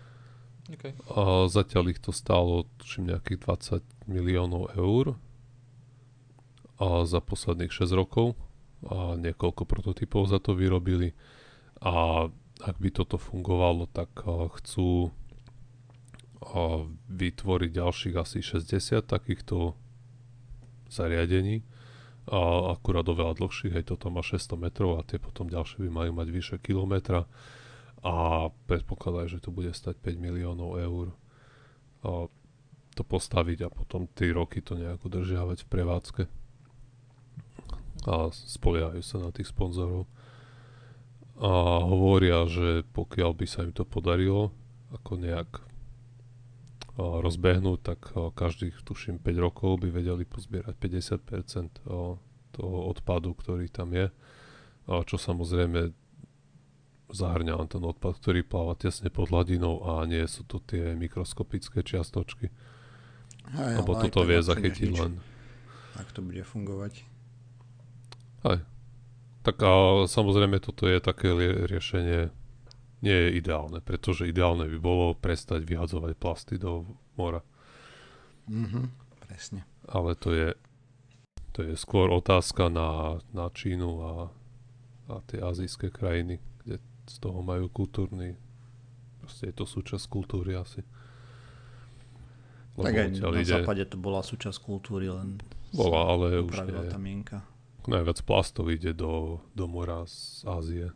[0.69, 0.83] OK.
[1.17, 3.39] A zatiaľ ich to stálo tuším nejakých
[3.81, 5.17] 20 miliónov eur.
[6.77, 8.37] A za posledných 6 rokov.
[8.85, 11.17] A niekoľko prototypov za to vyrobili.
[11.81, 12.27] A
[12.59, 14.11] ak by toto fungovalo, tak
[14.59, 15.11] chcú
[17.09, 19.75] vytvoriť ďalších asi 60 takýchto
[20.87, 21.65] zariadení.
[22.29, 26.11] A akurát oveľa dlhších, hej, toto má 600 metrov a tie potom ďalšie by majú
[26.13, 27.25] mať vyše kilometra
[27.99, 31.05] a predpokladajú, že to bude stať 5 miliónov eur
[32.03, 32.31] a
[32.95, 36.23] to postaviť a potom 3 roky to nejak udržiavať v prevádzke.
[38.07, 40.07] A spoliehajú sa na tých sponzorov.
[41.39, 44.51] A hovoria, že pokiaľ by sa im to podarilo
[44.91, 45.63] ako nejak
[46.99, 47.99] rozbehnúť, tak
[48.35, 52.19] každých tuším 5 rokov by vedeli pozbierať 50% a,
[52.51, 54.11] toho odpadu, ktorý tam je.
[54.89, 55.95] Čo samozrejme
[57.09, 61.81] zahrňa len ten odpad, ktorý pláva tesne pod hladinou a nie sú to tie mikroskopické
[61.81, 62.53] čiastočky,
[63.57, 65.13] Aj, lebo toto vie zachytiť nič, len
[65.97, 67.03] Ak to bude fungovať.
[68.45, 68.59] Aj.
[69.43, 69.71] Tak a
[70.05, 71.33] samozrejme toto je také
[71.65, 72.29] riešenie
[72.99, 76.83] nie je ideálne, pretože ideálne by bolo prestať vyhadzovať plasty do
[77.15, 77.39] mora.
[78.51, 78.91] Mhm,
[79.23, 79.63] presne.
[79.87, 80.49] Ale to je,
[81.55, 84.13] to je skôr otázka na, na Čínu a,
[85.07, 86.43] a tie azijské krajiny,
[87.09, 88.37] z toho majú kultúrny,
[89.17, 90.85] proste je to súčasť kultúry asi.
[92.77, 95.41] tak aj na západe to bola súčasť kultúry, len
[95.73, 96.85] bola, ale už nie.
[96.85, 97.37] tá mienka.
[97.89, 100.87] Najviac plastov ide do, do mora z Ázie.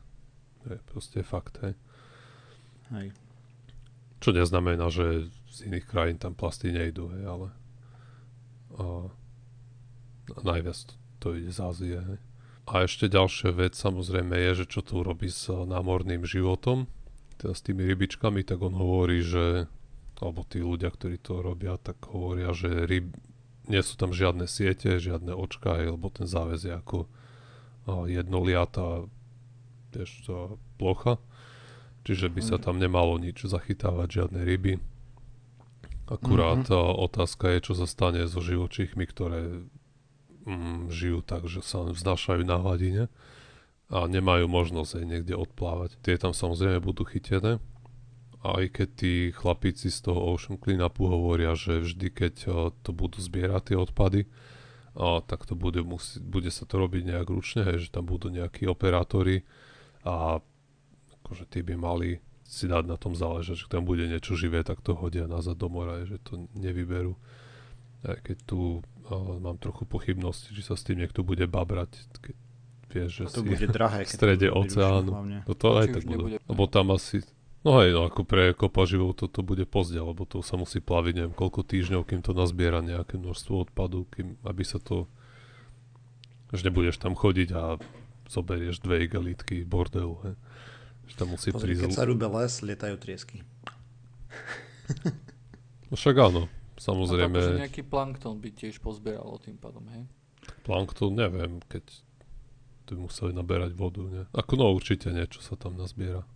[0.64, 1.74] To je proste fakt, hej.
[2.94, 3.08] Hej.
[4.22, 7.48] Čo neznamená, že z iných krajín tam plasty nejdú, hej, ale
[8.74, 8.86] a
[10.42, 12.20] najviac to, to ide z Ázie, hej.
[12.64, 16.88] A ešte ďalšia vec samozrejme je, že čo to urobí s námorným životom,
[17.36, 19.68] teda s tými rybičkami, tak on hovorí, že
[20.24, 23.12] alebo tí ľudia, ktorí to robia, tak hovoria, že ryb,
[23.68, 27.12] nie sú tam žiadne siete, žiadne očka, lebo ten záväz je ako
[27.84, 29.04] a, jednoliatá
[29.92, 31.20] vieš, to, plocha.
[32.08, 34.80] Čiže by sa tam nemalo nič zachytávať, žiadne ryby.
[36.08, 36.72] Akurát Mhm.
[36.72, 37.04] mm-hmm.
[37.08, 39.68] otázka je, čo sa stane so živočíchmi, ktoré
[40.46, 43.04] mm, žijú tak, že sa vznášajú na hladine
[43.92, 46.00] a nemajú možnosť aj niekde odplávať.
[46.02, 47.60] Tie tam samozrejme budú chytené.
[48.44, 52.52] A aj keď tí chlapíci z toho Ocean Cleanupu hovoria, že vždy keď a,
[52.84, 54.28] to budú zbierať tie odpady,
[55.00, 58.28] a, tak to bude, musí, bude sa to robiť nejak ručne, hej, že tam budú
[58.28, 59.48] nejakí operátori
[60.04, 60.44] a
[61.24, 64.84] akože tí by mali si dať na tom záležať, že tam bude niečo živé, tak
[64.84, 67.16] to hodia nazad do mora, že to nevyberú.
[68.04, 71.92] Aj keď tu mám trochu pochybnosti, či sa s tým niekto bude babrať,
[72.24, 72.36] keď
[72.94, 74.06] vieš, že To si bude drahé.
[74.06, 75.12] v to strede vyrušené oceánu.
[75.44, 76.12] No to aj tak budú.
[76.14, 76.38] nebude.
[76.46, 77.26] Lebo tam asi...
[77.64, 80.84] No hej, no ako pre kopa živou to, to bude pozdia, lebo to sa musí
[80.84, 85.08] plaviť neviem koľko týždňov, kým to nazbiera nejaké množstvo odpadu, kým, aby sa to...
[86.54, 87.82] Že nebudeš tam chodiť a
[88.30, 90.36] zoberieš dve igelitky bordelu, hej.
[91.10, 91.82] Že tam musí Pozri, prísť...
[91.88, 93.42] keď sa rúbe les, lietajú triesky.
[95.90, 96.50] No však áno,
[96.84, 100.04] A samozrejme, akože nejaký plankton by tiež pozbieralo tým pádom, hej?
[100.64, 101.84] plankton, neviem, keď
[102.84, 104.24] tu museli naberať vodu, nie?
[104.36, 106.28] Ako no určite niečo sa tam nazbiera.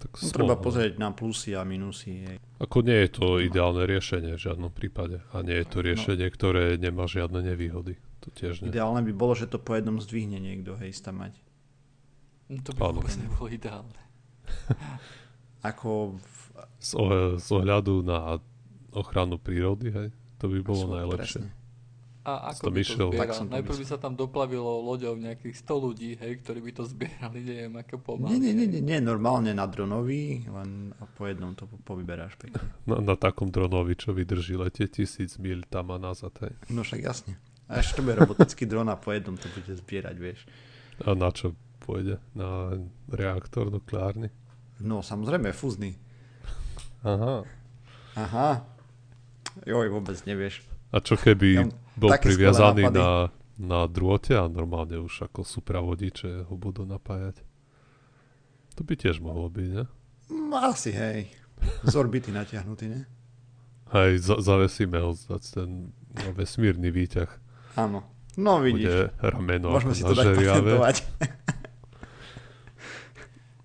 [0.00, 2.26] Tak no, treba pozrieť na plusy a minusy.
[2.26, 2.36] Hej.
[2.58, 5.22] Ako nie je to ideálne riešenie v žiadnom prípade.
[5.30, 5.86] A nie je to no.
[5.86, 6.34] riešenie, no.
[6.34, 8.02] ktoré nemá žiadne nevýhody.
[8.26, 8.74] To tiež nie.
[8.74, 11.38] Ideálne by bolo, že to po jednom zdvihne niekto, hej, mať.
[12.50, 14.02] No to by vôbec nebolo ideálne.
[15.70, 16.18] Ako...
[16.18, 16.40] V...
[16.82, 18.42] Z ohľadu na
[18.92, 21.40] ochranu prírody, hej, to by bolo Sú, najlepšie.
[21.42, 21.60] Presne.
[22.22, 23.50] A ako by to zbieral?
[23.50, 27.74] Najprv by sa tam doplavilo loďou nejakých 100 ľudí, hej, ktorí by to zbierali, neviem,
[27.82, 28.38] ako pomaly.
[28.38, 32.62] Nie, nie, nie, nie, normálne na dronovi, len po jednom to povyberáš pekne.
[32.90, 36.54] Na, na takom dronovi, čo vydrží letieť tisíc mil tam a nazad, hej.
[36.70, 37.42] No však jasne.
[37.66, 40.46] A ešte to bude robotický dron a po jednom to bude zbierať, vieš.
[41.02, 42.22] A na čo pôjde?
[42.38, 42.78] Na
[43.10, 44.30] reaktor nukleárny?
[44.78, 45.98] No, samozrejme, fúzny.
[47.02, 47.42] Aha.
[48.14, 48.48] Aha.
[49.62, 50.64] Joj, vôbec nevieš.
[50.92, 51.64] A čo keby ja,
[51.96, 57.40] bol priviazaný na, na drôte a normálne už ako supravodiče ho budú napájať?
[58.76, 59.84] To by tiež mohlo byť, ne?
[60.32, 61.28] Mm, asi, hej.
[61.84, 63.00] Z orbity natiahnutý, ne?
[63.92, 65.92] Hej, za, zavesíme ho za ten
[66.32, 67.28] vesmírny výťah.
[67.76, 68.08] Áno.
[68.40, 69.12] No vidíš.
[69.12, 70.96] Bude rameno Môžeme si to tak patentovať.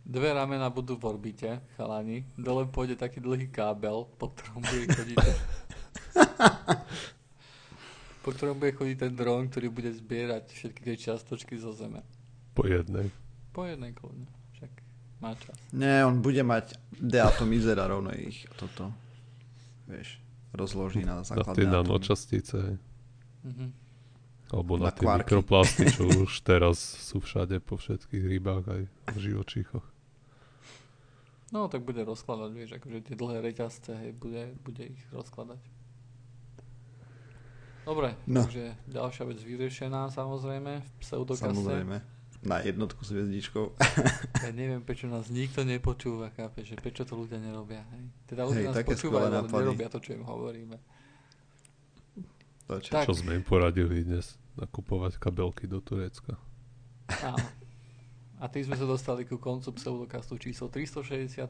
[0.07, 2.23] Dve ramena budú v orbite, chalani.
[2.39, 5.15] Dole pôjde taký dlhý kábel, po ktorom bude chodiť
[8.23, 12.03] po ktorom bude chodiť ten dron, ktorý bude zbierať všetky tie čiastočky zo Zeme.
[12.57, 13.07] Po jednej.
[13.55, 14.27] Po jednej kľudne.
[14.57, 14.71] Však
[15.23, 15.57] má čas.
[15.71, 18.91] Nie, on bude mať deatomizera rovno ich toto.
[19.87, 20.19] Vieš,
[20.51, 21.47] rozloží na základe.
[21.47, 22.59] Na tie nanočastice.
[23.47, 23.69] Mm-hmm.
[24.47, 25.21] Alebo na, na tie kvárky.
[25.23, 29.85] mikroplasty, čo už teraz sú všade po všetkých rybách aj v živočíchoch.
[31.47, 35.63] No, tak bude rozkladať, vieš, akože tie dlhé reťazce, hej, bude, bude ich rozkladať.
[37.87, 38.43] Dobre, no.
[38.43, 41.47] takže ďalšia vec vyriešená, samozrejme, v pseudokase.
[41.47, 42.03] Samozrejme,
[42.43, 43.79] na jednotku s hviezdičkou.
[44.43, 48.03] ja neviem, prečo nás nikto nepočúva, chápe, že prečo to ľudia nerobia, hej.
[48.27, 50.75] Teda ľudia hej, nás počúvajú, ale nerobia to, čo im hovoríme.
[52.67, 53.07] To, čo, tak.
[53.07, 56.35] čo sme im poradili dnes, nakupovať kabelky do Turecka.
[57.23, 57.39] Áno.
[58.37, 61.47] A tým sme sa dostali ku koncu pseudokastu číslo 365.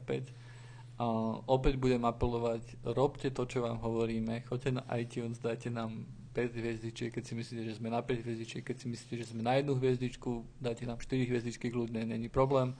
[0.97, 6.05] Uh, opäť budem apelovať, robte to, čo vám hovoríme, choďte na iTunes, dajte nám
[6.37, 9.41] 5 hviezdičiek, keď si myslíte, že sme na 5 hviezdičiek, keď si myslíte, že sme
[9.41, 12.77] na jednu hviezdičku, dajte nám 4 hviezdičky, kľudne, není problém.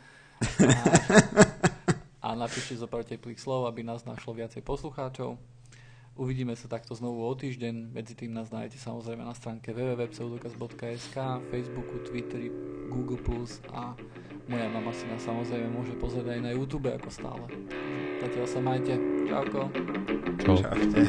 [2.22, 5.42] A, a napíšte zo pár teplých slov, aby nás našlo viacej poslucháčov.
[6.18, 7.94] Uvidíme sa takto znovu o týždeň.
[7.94, 11.18] Medzi tým nás nájdete samozrejme na stránke www.pseudokaz.sk,
[11.50, 12.54] Facebooku, Twitteri,
[12.94, 13.22] Google+,
[13.74, 13.98] a
[14.46, 17.46] moja mama si nás samozrejme môže pozrieť aj na YouTube ako stále.
[18.22, 18.98] Zatiaľ sa majte.
[19.26, 19.70] Čauko.
[20.42, 20.58] Čau.
[20.62, 21.02] Čaute.